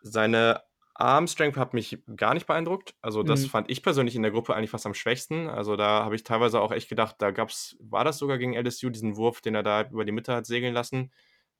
[0.02, 0.62] Seine
[0.96, 2.96] Arm Strength hat mich gar nicht beeindruckt.
[3.02, 3.48] Also das mhm.
[3.50, 5.48] fand ich persönlich in der Gruppe eigentlich fast am schwächsten.
[5.48, 8.90] Also da habe ich teilweise auch echt gedacht, da gab's, war das sogar gegen LSU,
[8.90, 11.12] diesen Wurf, den er da über die Mitte hat segeln lassen.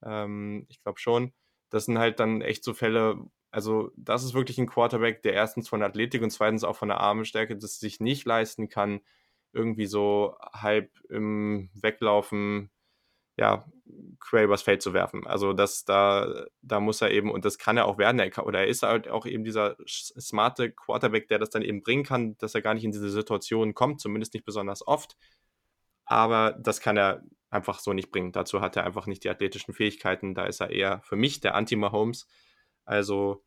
[0.02, 1.32] Ähm, ich glaube schon
[1.70, 3.18] das sind halt dann echt so Fälle,
[3.50, 6.88] also das ist wirklich ein Quarterback, der erstens von der Athletik und zweitens auch von
[6.88, 9.00] der Armenstärke das sich nicht leisten kann,
[9.52, 12.70] irgendwie so halb im Weglaufen,
[13.38, 13.64] ja,
[14.20, 15.26] Quay übers Feld zu werfen.
[15.26, 18.44] Also das, da, da muss er eben, und das kann er auch werden, er kann,
[18.44, 22.36] oder er ist halt auch eben dieser smarte Quarterback, der das dann eben bringen kann,
[22.38, 25.16] dass er gar nicht in diese Situation kommt, zumindest nicht besonders oft.
[26.04, 28.32] Aber das kann er einfach so nicht bringen.
[28.32, 30.34] Dazu hat er einfach nicht die athletischen Fähigkeiten.
[30.34, 32.26] Da ist er eher für mich der Anti-Mahomes.
[32.84, 33.42] Also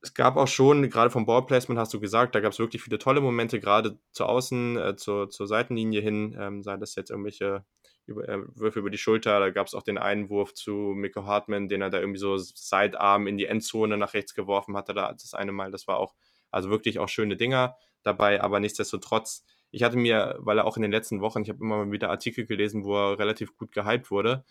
[0.00, 2.98] es gab auch schon, gerade vom Ballplacement hast du gesagt, da gab es wirklich viele
[2.98, 7.64] tolle Momente, gerade zur Außen, äh, zur, zur Seitenlinie hin, ähm, sei das jetzt irgendwelche
[8.08, 11.68] über, äh, Würfe über die Schulter, da gab es auch den Einwurf zu Miko Hartman,
[11.68, 15.34] den er da irgendwie so Sidearm in die Endzone nach rechts geworfen hatte, da das
[15.34, 16.14] eine Mal, das war auch,
[16.50, 20.82] also wirklich auch schöne Dinger dabei, aber nichtsdestotrotz, ich hatte mir, weil er auch in
[20.82, 24.10] den letzten Wochen, ich habe immer mal wieder Artikel gelesen, wo er relativ gut gehypt
[24.10, 24.44] wurde,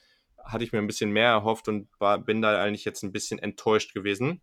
[0.43, 3.39] hatte ich mir ein bisschen mehr erhofft und war, bin da eigentlich jetzt ein bisschen
[3.39, 4.41] enttäuscht gewesen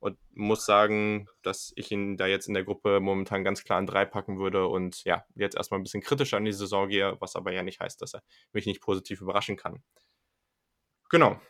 [0.00, 3.86] und muss sagen, dass ich ihn da jetzt in der Gruppe momentan ganz klar an
[3.86, 7.36] drei packen würde und ja, jetzt erstmal ein bisschen kritischer an die Saison gehe, was
[7.36, 8.22] aber ja nicht heißt, dass er
[8.52, 9.82] mich nicht positiv überraschen kann.
[11.10, 11.40] Genau.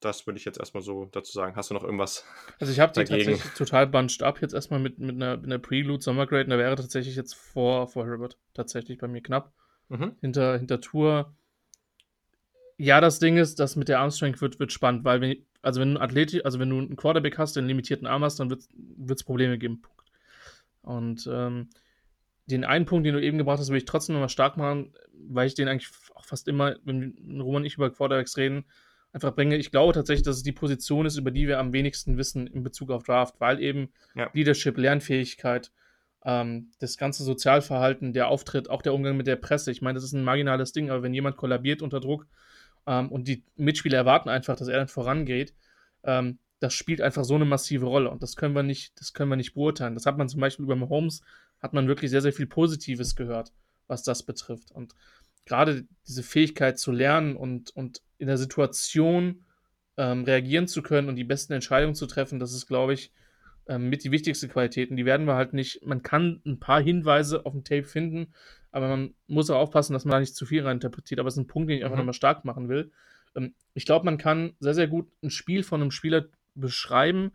[0.00, 1.56] Das würde ich jetzt erstmal so dazu sagen.
[1.56, 2.26] Hast du noch irgendwas?
[2.60, 5.58] Also ich habe die tatsächlich total bunched up jetzt erstmal mit, mit einer, mit einer
[5.58, 9.54] Prelude Sommergrade und da wäre tatsächlich jetzt vor, vor Herbert tatsächlich bei mir knapp.
[9.88, 10.16] Mhm.
[10.20, 11.34] Hinter, hinter Tour.
[12.76, 15.94] Ja, das Ding ist, das mit der Armstrength wird, wird spannend, weil wenn, also wenn
[15.94, 18.64] du Athletik, also wenn du einen Quarterback hast, der einen limitierten Arm hast, dann wird
[19.18, 19.80] es Probleme geben.
[19.80, 20.04] Punkt.
[20.82, 21.68] Und ähm,
[22.46, 24.92] den einen Punkt, den du eben gebracht hast, will ich trotzdem nochmal stark machen,
[25.28, 28.64] weil ich den eigentlich auch fast immer, wenn Roman und ich über Quarterbacks reden,
[29.12, 29.56] einfach bringe.
[29.56, 32.62] Ich glaube tatsächlich, dass es die Position ist, über die wir am wenigsten wissen in
[32.62, 34.28] Bezug auf Draft, weil eben ja.
[34.34, 35.72] Leadership, Lernfähigkeit,
[36.24, 39.70] ähm, das ganze Sozialverhalten, der Auftritt, auch der Umgang mit der Presse.
[39.70, 42.26] Ich meine, das ist ein marginales Ding, aber wenn jemand kollabiert unter Druck,
[42.86, 45.54] ähm, und die Mitspieler erwarten einfach, dass er dann vorangeht.
[46.02, 49.30] Ähm, das spielt einfach so eine massive Rolle und das können wir nicht, das können
[49.30, 49.94] wir nicht beurteilen.
[49.94, 51.22] Das hat man zum Beispiel über Mahomes,
[51.60, 53.52] hat man wirklich sehr, sehr viel Positives gehört,
[53.86, 54.70] was das betrifft.
[54.70, 54.94] Und
[55.44, 59.44] gerade diese Fähigkeit zu lernen und, und in der Situation
[59.96, 63.12] ähm, reagieren zu können und die besten Entscheidungen zu treffen, das ist, glaube ich,
[63.66, 64.96] ähm, mit die wichtigste Qualitäten.
[64.96, 68.32] Die werden wir halt nicht, man kann ein paar Hinweise auf dem Tape finden,
[68.74, 71.20] aber man muss auch aufpassen, dass man da nicht zu viel reininterpretiert.
[71.20, 72.00] Aber es ist ein Punkt, den ich einfach mhm.
[72.00, 72.90] nochmal stark machen will.
[73.36, 77.30] Ähm, ich glaube, man kann sehr, sehr gut ein Spiel von einem Spieler beschreiben,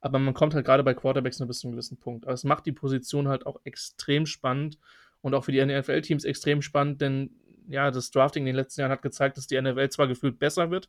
[0.00, 2.24] aber man kommt halt gerade bei Quarterbacks nur bis zu einem gewissen Punkt.
[2.24, 4.78] Aber es macht die Position halt auch extrem spannend
[5.20, 7.30] und auch für die NFL-Teams extrem spannend, denn
[7.68, 10.72] ja, das Drafting in den letzten Jahren hat gezeigt, dass die NFL zwar gefühlt besser
[10.72, 10.88] wird,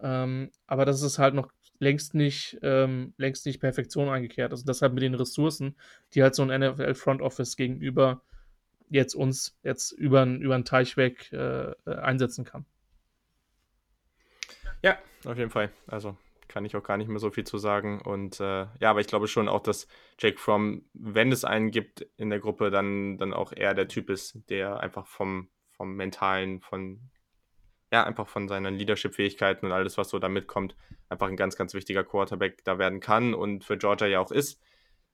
[0.00, 4.52] ähm, aber dass es halt noch längst nicht, ähm, längst nicht Perfektion eingekehrt.
[4.52, 5.76] Also deshalb mit den Ressourcen,
[6.12, 8.20] die halt so ein NFL Front Office gegenüber
[8.88, 12.64] jetzt uns jetzt über, über einen Teich weg äh, äh, einsetzen kann.
[14.82, 15.70] Ja, auf jeden Fall.
[15.86, 16.16] Also
[16.48, 18.00] kann ich auch gar nicht mehr so viel zu sagen.
[18.00, 22.06] Und äh, ja, aber ich glaube schon auch, dass Jake Fromm, wenn es einen gibt
[22.16, 26.60] in der Gruppe, dann, dann auch eher der Typ ist, der einfach vom, vom Mentalen,
[26.60, 27.10] von
[27.92, 30.74] ja, einfach von seinen Leadership-Fähigkeiten und alles, was so da mitkommt,
[31.08, 34.60] einfach ein ganz, ganz wichtiger Quarterback da werden kann und für Georgia ja auch ist.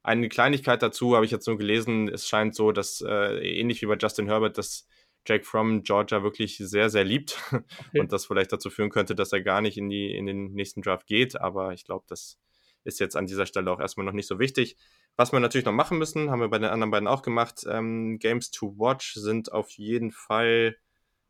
[0.03, 2.09] Eine Kleinigkeit dazu habe ich jetzt nur gelesen.
[2.09, 4.86] Es scheint so, dass äh, ähnlich wie bei Justin Herbert, dass
[5.26, 8.01] Jake Fromm Georgia wirklich sehr, sehr liebt okay.
[8.01, 10.82] und das vielleicht dazu führen könnte, dass er gar nicht in, die, in den nächsten
[10.82, 11.40] Draft geht.
[11.40, 12.38] Aber ich glaube, das
[12.84, 14.76] ist jetzt an dieser Stelle auch erstmal noch nicht so wichtig.
[15.16, 17.64] Was wir natürlich noch machen müssen, haben wir bei den anderen beiden auch gemacht.
[17.68, 20.76] Ähm, Games to Watch sind auf jeden Fall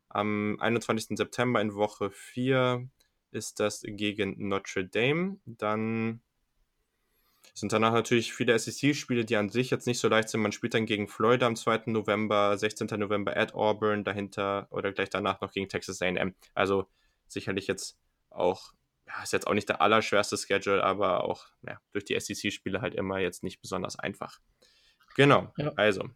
[0.07, 1.17] am 21.
[1.17, 2.87] September in Woche 4
[3.31, 5.39] ist das gegen Notre Dame.
[5.45, 6.21] Dann
[7.53, 10.41] sind danach natürlich viele SEC-Spiele, die an sich jetzt nicht so leicht sind.
[10.41, 11.83] Man spielt dann gegen Florida am 2.
[11.87, 12.87] November, 16.
[12.99, 16.33] November at Auburn, dahinter oder gleich danach noch gegen Texas AM.
[16.53, 16.87] Also
[17.27, 17.97] sicherlich jetzt
[18.29, 18.73] auch,
[19.07, 22.95] ja, ist jetzt auch nicht der allerschwerste Schedule, aber auch ja, durch die SEC-Spiele halt
[22.95, 24.39] immer jetzt nicht besonders einfach.
[25.15, 25.71] Genau, ja.
[25.75, 26.09] also.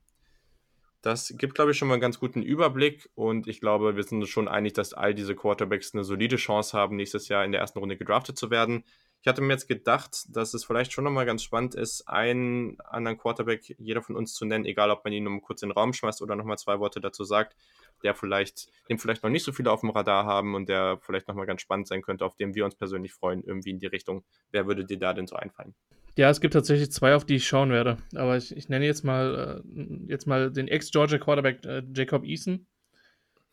[1.02, 4.22] Das gibt, glaube ich, schon mal einen ganz guten Überblick und ich glaube, wir sind
[4.22, 7.62] uns schon einig, dass all diese Quarterbacks eine solide Chance haben, nächstes Jahr in der
[7.62, 8.84] ersten Runde gedraftet zu werden.
[9.26, 13.18] Ich hatte mir jetzt gedacht, dass es vielleicht schon nochmal ganz spannend ist, einen anderen
[13.18, 15.94] Quarterback, jeder von uns zu nennen, egal ob man ihn nur kurz in den Raum
[15.94, 17.56] schmeißt oder nochmal zwei Worte dazu sagt,
[18.04, 21.28] der vielleicht, dem vielleicht noch nicht so viele auf dem Radar haben und der vielleicht
[21.28, 24.24] nochmal ganz spannend sein könnte, auf den wir uns persönlich freuen, irgendwie in die Richtung.
[24.52, 25.74] Wer würde dir da denn so einfallen?
[26.16, 27.98] Ja, es gibt tatsächlich zwei, auf die ich schauen werde.
[28.14, 32.68] Aber ich, ich nenne jetzt mal, äh, jetzt mal den Ex-Georgia Quarterback äh, Jacob Eason,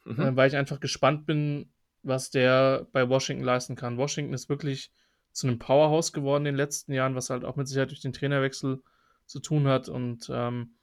[0.05, 0.21] mhm.
[0.21, 3.97] äh, weil ich einfach gespannt bin, was der bei Washington leisten kann.
[3.97, 4.93] Washington ist wirklich
[5.33, 8.13] zu einem Powerhouse geworden in den letzten Jahren, was halt auch mit Sicherheit durch den
[8.13, 8.83] Trainerwechsel
[9.27, 9.89] zu tun hat.
[9.89, 10.75] Und ähm,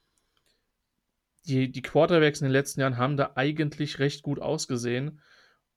[1.46, 5.22] die, die Quarterbacks in den letzten Jahren haben da eigentlich recht gut ausgesehen.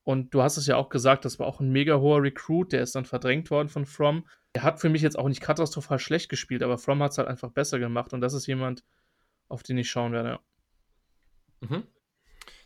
[0.05, 2.83] Und du hast es ja auch gesagt, das war auch ein mega hoher Recruit, der
[2.83, 4.27] ist dann verdrängt worden von From.
[4.53, 7.29] Er hat für mich jetzt auch nicht katastrophal schlecht gespielt, aber From hat es halt
[7.29, 8.85] einfach besser gemacht und das ist jemand,
[9.49, 10.41] auf den ich schauen werde.
[11.61, 11.85] Mhm.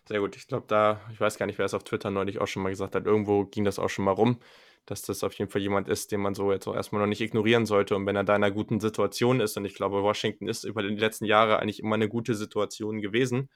[0.09, 0.37] Sehr gut.
[0.37, 2.71] Ich glaube, da, ich weiß gar nicht, wer es auf Twitter neulich auch schon mal
[2.71, 3.07] gesagt hat.
[3.07, 4.39] Irgendwo ging das auch schon mal rum,
[4.87, 7.20] dass das auf jeden Fall jemand ist, den man so jetzt auch erstmal noch nicht
[7.20, 7.97] ignorieren sollte.
[7.97, 10.82] Und wenn er da in einer guten Situation ist, und ich glaube, Washington ist über
[10.82, 13.51] die letzten Jahre eigentlich immer eine gute Situation gewesen,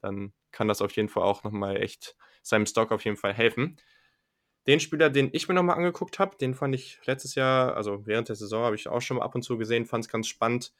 [0.00, 3.76] dann kann das auf jeden Fall auch nochmal echt seinem Stock auf jeden Fall helfen.
[4.66, 8.28] Den Spieler, den ich mir nochmal angeguckt habe, den fand ich letztes Jahr, also während
[8.28, 10.72] der Saison, habe ich auch schon mal ab und zu gesehen, fand es ganz spannend.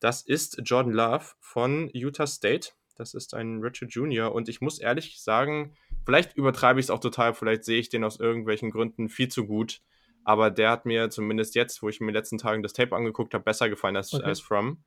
[0.00, 2.70] Das ist Jordan Love von Utah State.
[2.96, 4.32] Das ist ein Richard Jr.
[4.32, 5.74] Und ich muss ehrlich sagen,
[6.06, 9.46] vielleicht übertreibe ich es auch total, vielleicht sehe ich den aus irgendwelchen Gründen viel zu
[9.46, 9.82] gut.
[10.24, 12.96] Aber der hat mir zumindest jetzt, wo ich mir in den letzten Tagen das Tape
[12.96, 14.24] angeguckt habe, besser gefallen als, okay.
[14.24, 14.82] als From.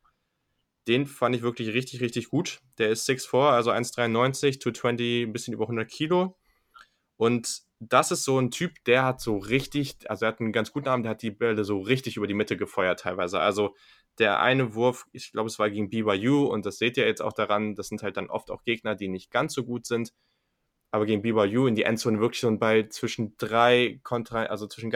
[0.88, 2.62] Den fand ich wirklich richtig, richtig gut.
[2.78, 6.36] Der ist 6'4, also 1,93, 220, ein bisschen über 100 Kilo.
[7.16, 10.72] Und das ist so ein Typ, der hat so richtig, also er hat einen ganz
[10.72, 13.40] guten Arm, der hat die Bälle so richtig über die Mitte gefeuert teilweise.
[13.40, 13.76] Also
[14.20, 17.34] der eine Wurf, ich glaube, es war gegen BYU und das seht ihr jetzt auch
[17.34, 20.14] daran, das sind halt dann oft auch Gegner, die nicht ganz so gut sind.
[20.92, 24.90] Aber gegen BYU in die Endzone wirklich so ein Ball zwischen drei Kontra, also zwischen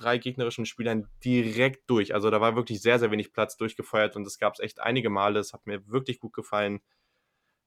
[0.00, 2.14] drei gegnerischen Spielern direkt durch.
[2.14, 5.10] Also da war wirklich sehr, sehr wenig Platz durchgefeuert und das gab es echt einige
[5.10, 5.38] Male.
[5.38, 6.80] Es hat mir wirklich gut gefallen.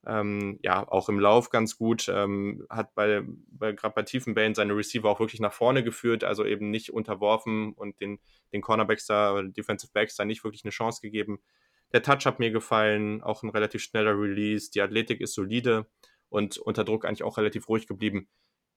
[0.06, 2.10] Ähm, ja, auch im Lauf ganz gut.
[2.10, 6.26] Ähm, hat bei, bei gerade bei tiefen Bällen seine Receiver auch wirklich nach vorne geführt,
[6.26, 8.20] also eben nicht unterworfen und den,
[8.52, 11.40] den Cornerbacks da oder Defensive Backs da nicht wirklich eine Chance gegeben.
[11.94, 14.72] Der Touch hat mir gefallen, auch ein relativ schneller Release.
[14.72, 15.86] Die Athletik ist solide
[16.34, 18.28] und unter Druck eigentlich auch relativ ruhig geblieben.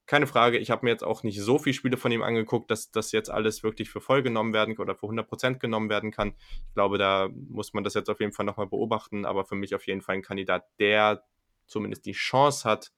[0.05, 2.91] Keine Frage, ich habe mir jetzt auch nicht so viele Spiele von ihm angeguckt, dass
[2.91, 6.35] das jetzt alles wirklich für voll genommen werden oder für 100% genommen werden kann.
[6.69, 9.75] Ich glaube, da muss man das jetzt auf jeden Fall nochmal beobachten, aber für mich
[9.75, 11.25] auf jeden Fall ein Kandidat, der
[11.67, 12.93] zumindest die Chance hat,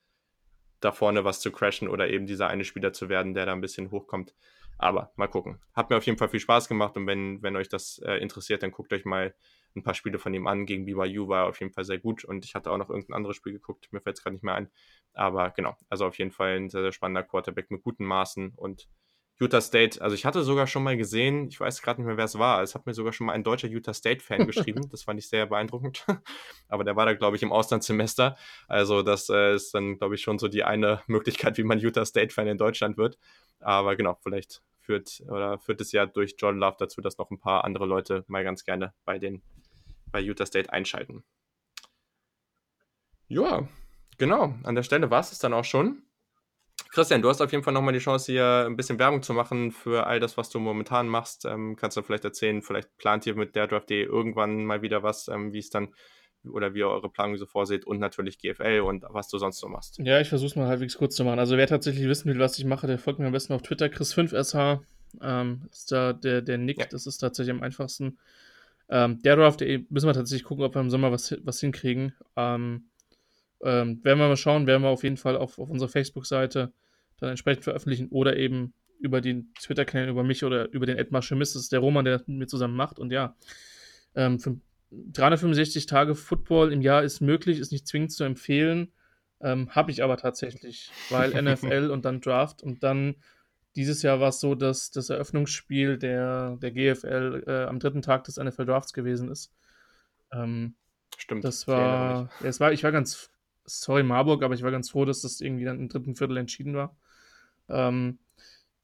[0.80, 3.60] da vorne was zu crashen oder eben dieser eine Spieler zu werden, der da ein
[3.60, 4.34] bisschen hochkommt.
[4.76, 5.60] Aber mal gucken.
[5.72, 8.64] Hat mir auf jeden Fall viel Spaß gemacht und wenn, wenn euch das äh, interessiert,
[8.64, 9.34] dann guckt euch mal
[9.76, 10.66] ein paar Spiele von ihm an.
[10.66, 13.14] Gegen BYU war er auf jeden Fall sehr gut und ich hatte auch noch irgendein
[13.14, 14.70] anderes Spiel geguckt, mir fällt es gerade nicht mehr ein.
[15.14, 18.88] Aber genau, also auf jeden Fall ein sehr, sehr spannender Quarterback mit guten Maßen und
[19.40, 22.24] Utah State, also ich hatte sogar schon mal gesehen, ich weiß gerade nicht mehr, wer
[22.24, 25.20] es war, es hat mir sogar schon mal ein deutscher Utah State-Fan geschrieben, das fand
[25.20, 26.04] ich sehr beeindruckend,
[26.68, 30.22] aber der war da, glaube ich, im Auslandssemester, also das äh, ist dann, glaube ich,
[30.22, 33.16] schon so die eine Möglichkeit, wie man Utah State-Fan in Deutschland wird,
[33.60, 37.38] aber genau, vielleicht führt oder führt es ja durch Jordan Love dazu, dass noch ein
[37.38, 39.42] paar andere Leute mal ganz gerne bei den
[40.10, 41.22] bei Utah State einschalten.
[43.26, 43.68] Ja,
[44.16, 44.54] genau.
[44.62, 46.02] An der Stelle war es dann auch schon.
[46.90, 49.72] Christian, du hast auf jeden Fall nochmal die Chance, hier ein bisschen Werbung zu machen
[49.72, 51.44] für all das, was du momentan machst.
[51.44, 55.28] Ähm, kannst du vielleicht erzählen, vielleicht plant ihr mit der Draft.de irgendwann mal wieder was,
[55.28, 55.92] ähm, wie es dann
[56.44, 59.68] oder wie ihr eure Planung so vorseht und natürlich GFL und was du sonst so
[59.68, 59.98] machst.
[59.98, 61.38] Ja, ich versuche es mal halbwegs kurz zu machen.
[61.38, 63.86] Also wer tatsächlich wissen will, was ich mache, der folgt mir am besten auf Twitter.
[63.86, 64.80] Chris5sh
[65.22, 66.78] ähm, ist da der, der Nick.
[66.78, 66.86] Ja.
[66.86, 68.18] Das ist tatsächlich am einfachsten.
[68.88, 72.14] Ähm, der Draft.de müssen wir tatsächlich gucken, ob wir im Sommer was, was hinkriegen.
[72.36, 72.88] Ähm,
[73.62, 76.72] ähm, werden wir mal schauen, werden wir auf jeden Fall auf, auf unserer Facebook-Seite
[77.18, 81.52] dann entsprechend veröffentlichen oder eben über den Twitter-Kanal, über mich oder über den Edmar Schemiss,
[81.52, 82.98] das ist der Roman, der das mit mir zusammen macht.
[82.98, 83.36] Und ja,
[84.14, 84.38] ähm,
[84.90, 88.92] 365 Tage Football im Jahr ist möglich, ist nicht zwingend zu empfehlen.
[89.40, 93.16] Ähm, Habe ich aber tatsächlich, weil NFL und dann Draft und dann
[93.76, 98.24] dieses Jahr war es so, dass das Eröffnungsspiel der, der GFL äh, am dritten Tag
[98.24, 99.52] des NFL Drafts gewesen ist.
[100.32, 100.74] Ähm,
[101.16, 101.44] Stimmt.
[101.44, 103.30] Das war, ja, es war, ich war ganz,
[103.64, 106.74] sorry Marburg, aber ich war ganz froh, dass das irgendwie dann im dritten Viertel entschieden
[106.74, 106.96] war.
[107.68, 108.18] Ähm,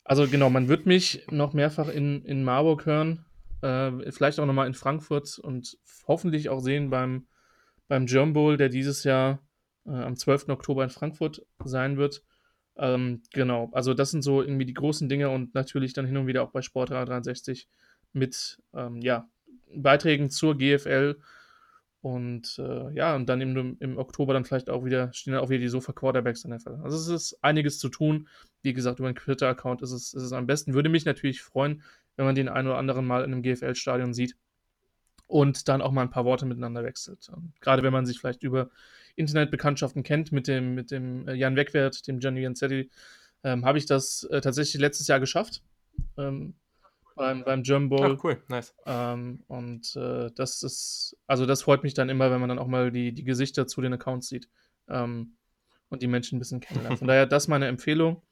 [0.05, 3.25] also genau, man wird mich noch mehrfach in, in Marburg hören,
[3.65, 7.27] äh, vielleicht auch nochmal in Frankfurt und hoffentlich auch sehen beim,
[7.89, 9.43] beim Germ Bowl, der dieses Jahr
[9.87, 10.51] äh, am 12.
[10.51, 12.23] Oktober in Frankfurt sein wird.
[12.77, 16.27] Ähm, genau, also das sind so irgendwie die großen Dinge und natürlich dann hin und
[16.27, 17.69] wieder auch bei Sport 360
[18.13, 19.29] mit ähm, ja,
[19.75, 21.17] Beiträgen zur GFL
[22.05, 25.49] und äh, ja, und dann im, im Oktober dann vielleicht auch wieder, stehen dann auch
[25.49, 26.79] wieder die Sofa-Quarterbacks in der Fall.
[26.83, 28.29] Also es ist einiges zu tun.
[28.61, 30.75] Wie gesagt, über einen Twitter-Account ist es, ist es am besten.
[30.75, 31.83] Würde mich natürlich freuen,
[32.17, 34.37] wenn man den ein oder anderen mal in einem GFL-Stadion sieht
[35.27, 37.29] und dann auch mal ein paar Worte miteinander wechselt.
[37.29, 38.71] Und gerade wenn man sich vielleicht über
[39.17, 42.91] Internetbekanntschaften kennt mit dem, mit dem äh, Jan Wegwert, dem Gianni Janzetti,
[43.43, 45.63] ähm, habe ich das äh, tatsächlich letztes Jahr geschafft.
[46.19, 46.55] Ähm,
[47.17, 48.17] beim, beim German Bowl.
[48.19, 48.75] Ach, cool, nice.
[48.87, 52.67] Ähm, und äh, das ist, also das freut mich dann immer, wenn man dann auch
[52.67, 54.49] mal die, die Gesichter zu den Accounts sieht
[54.89, 55.37] ähm,
[55.91, 56.99] und die Menschen ein bisschen kennenlernt.
[56.99, 58.23] Von daher, das ist meine Empfehlung.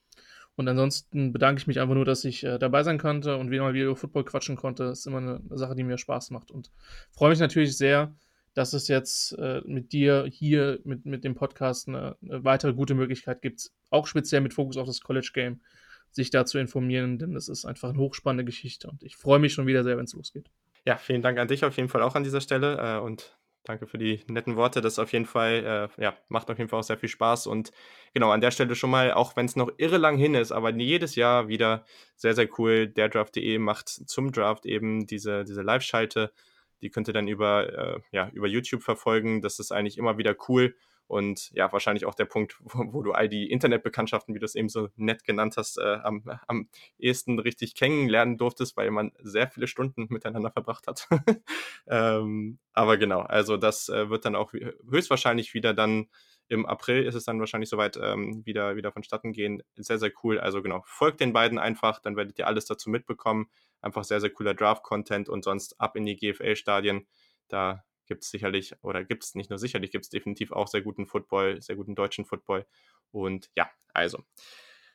[0.55, 3.63] Und ansonsten bedanke ich mich einfach nur, dass ich äh, dabei sein konnte und wieder
[3.63, 4.85] mal wieder über Football quatschen konnte.
[4.85, 6.51] Das ist immer eine Sache, die mir Spaß macht.
[6.51, 6.71] Und
[7.11, 8.15] freue mich natürlich sehr,
[8.55, 12.95] dass es jetzt äh, mit dir hier, mit, mit dem Podcast, eine, eine, weitere gute
[12.95, 13.71] Möglichkeit gibt.
[13.91, 15.63] Auch speziell mit Fokus auf das College Game,
[16.11, 18.89] sich da zu informieren, denn es ist einfach eine hochspannende Geschichte.
[18.91, 20.51] Und ich freue mich schon wieder sehr, wenn es losgeht.
[20.85, 22.77] Ja, vielen Dank an dich auf jeden Fall auch an dieser Stelle.
[22.79, 24.81] Äh, und Danke für die netten Worte.
[24.81, 27.47] Das auf jeden Fall, äh, ja, macht auf jeden Fall auch sehr viel Spaß.
[27.47, 27.71] Und
[28.13, 30.71] genau, an der Stelle schon mal, auch wenn es noch irre lang hin ist, aber
[30.71, 31.85] jedes Jahr wieder
[32.17, 32.89] sehr, sehr cool.
[32.89, 36.33] Der Draft.de macht zum Draft eben diese, diese Live-Schalte.
[36.81, 39.41] Die könnt ihr dann über, äh, ja, über YouTube verfolgen.
[39.43, 40.75] Das ist eigentlich immer wieder cool.
[41.07, 44.55] Und ja, wahrscheinlich auch der Punkt, wo, wo, du all die Internetbekanntschaften, wie du es
[44.55, 49.49] eben so nett genannt hast, äh, am, am ehesten richtig kennenlernen durftest, weil man sehr
[49.49, 51.09] viele Stunden miteinander verbracht hat.
[51.87, 56.09] ähm, aber genau, also das äh, wird dann auch höchstwahrscheinlich wieder dann
[56.53, 59.63] im April ist es dann wahrscheinlich soweit ähm, wieder, wieder vonstatten gehen.
[59.77, 60.39] Sehr, sehr cool.
[60.39, 63.49] Also genau, folgt den beiden einfach, dann werdet ihr alles dazu mitbekommen.
[63.81, 67.07] Einfach sehr, sehr cooler Draft-Content und sonst ab in die GFL-Stadien.
[67.49, 70.83] Da gibt es sicherlich, oder gibt es nicht nur sicherlich, gibt es definitiv auch sehr
[70.83, 72.67] guten Football, sehr guten deutschen Football.
[73.11, 74.23] Und ja, also.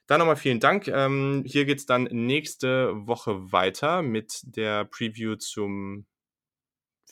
[0.07, 0.87] Dann nochmal vielen Dank.
[0.87, 6.05] Ähm, hier geht es dann nächste Woche weiter mit der Preview zum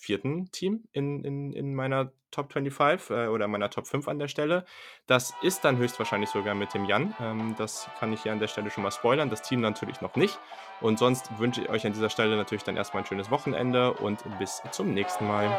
[0.05, 4.27] vierten Team in, in, in meiner Top 25 äh, oder meiner Top 5 an der
[4.27, 4.65] Stelle.
[5.07, 7.15] Das ist dann höchstwahrscheinlich sogar mit dem Jan.
[7.19, 9.29] Ähm, das kann ich hier an der Stelle schon mal spoilern.
[9.29, 10.37] Das Team natürlich noch nicht.
[10.81, 14.23] Und sonst wünsche ich euch an dieser Stelle natürlich dann erstmal ein schönes Wochenende und
[14.37, 15.57] bis zum nächsten Mal.